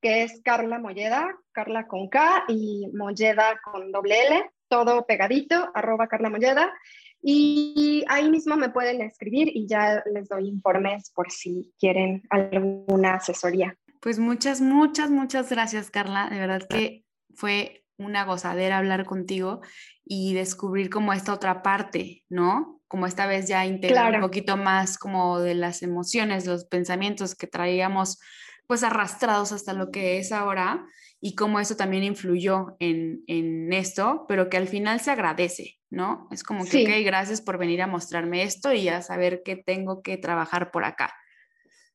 [0.00, 6.06] que es Carla Molleda, Carla con K y Molleda con doble L, todo pegadito, arroba
[6.06, 6.72] Carla Molleda.
[7.20, 13.14] Y ahí mismo me pueden escribir y ya les doy informes por si quieren alguna
[13.14, 13.76] asesoría.
[14.00, 16.28] Pues muchas, muchas, muchas gracias, Carla.
[16.30, 17.04] De verdad que
[17.34, 19.60] fue una gozadera hablar contigo
[20.04, 22.80] y descubrir como esta otra parte, ¿no?
[22.86, 27.46] Como esta vez ya integrar un poquito más como de las emociones, los pensamientos que
[27.46, 28.18] traíamos
[28.66, 30.86] pues arrastrados hasta lo que es ahora
[31.20, 36.28] y cómo eso también influyó en, en esto, pero que al final se agradece, ¿no?
[36.30, 40.02] Es como que, ok, gracias por venir a mostrarme esto y a saber que tengo
[40.02, 41.12] que trabajar por acá.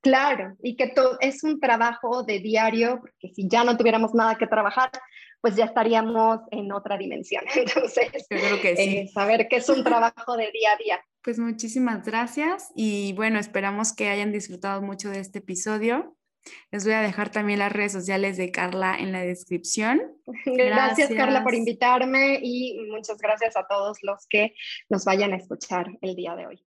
[0.01, 4.36] Claro, y que todo es un trabajo de diario, porque si ya no tuviéramos nada
[4.36, 4.91] que trabajar,
[5.39, 7.43] pues ya estaríamos en otra dimensión.
[7.55, 8.97] Entonces, creo que sí.
[8.97, 10.99] Eh, saber que es un trabajo de día a día.
[11.21, 16.17] Pues muchísimas gracias y bueno, esperamos que hayan disfrutado mucho de este episodio.
[16.72, 20.02] Les voy a dejar también las redes sociales de Carla en la descripción.
[20.46, 24.56] Gracias, Carla, por invitarme y muchas gracias a todos los que
[24.89, 26.64] nos vayan a escuchar el día de hoy.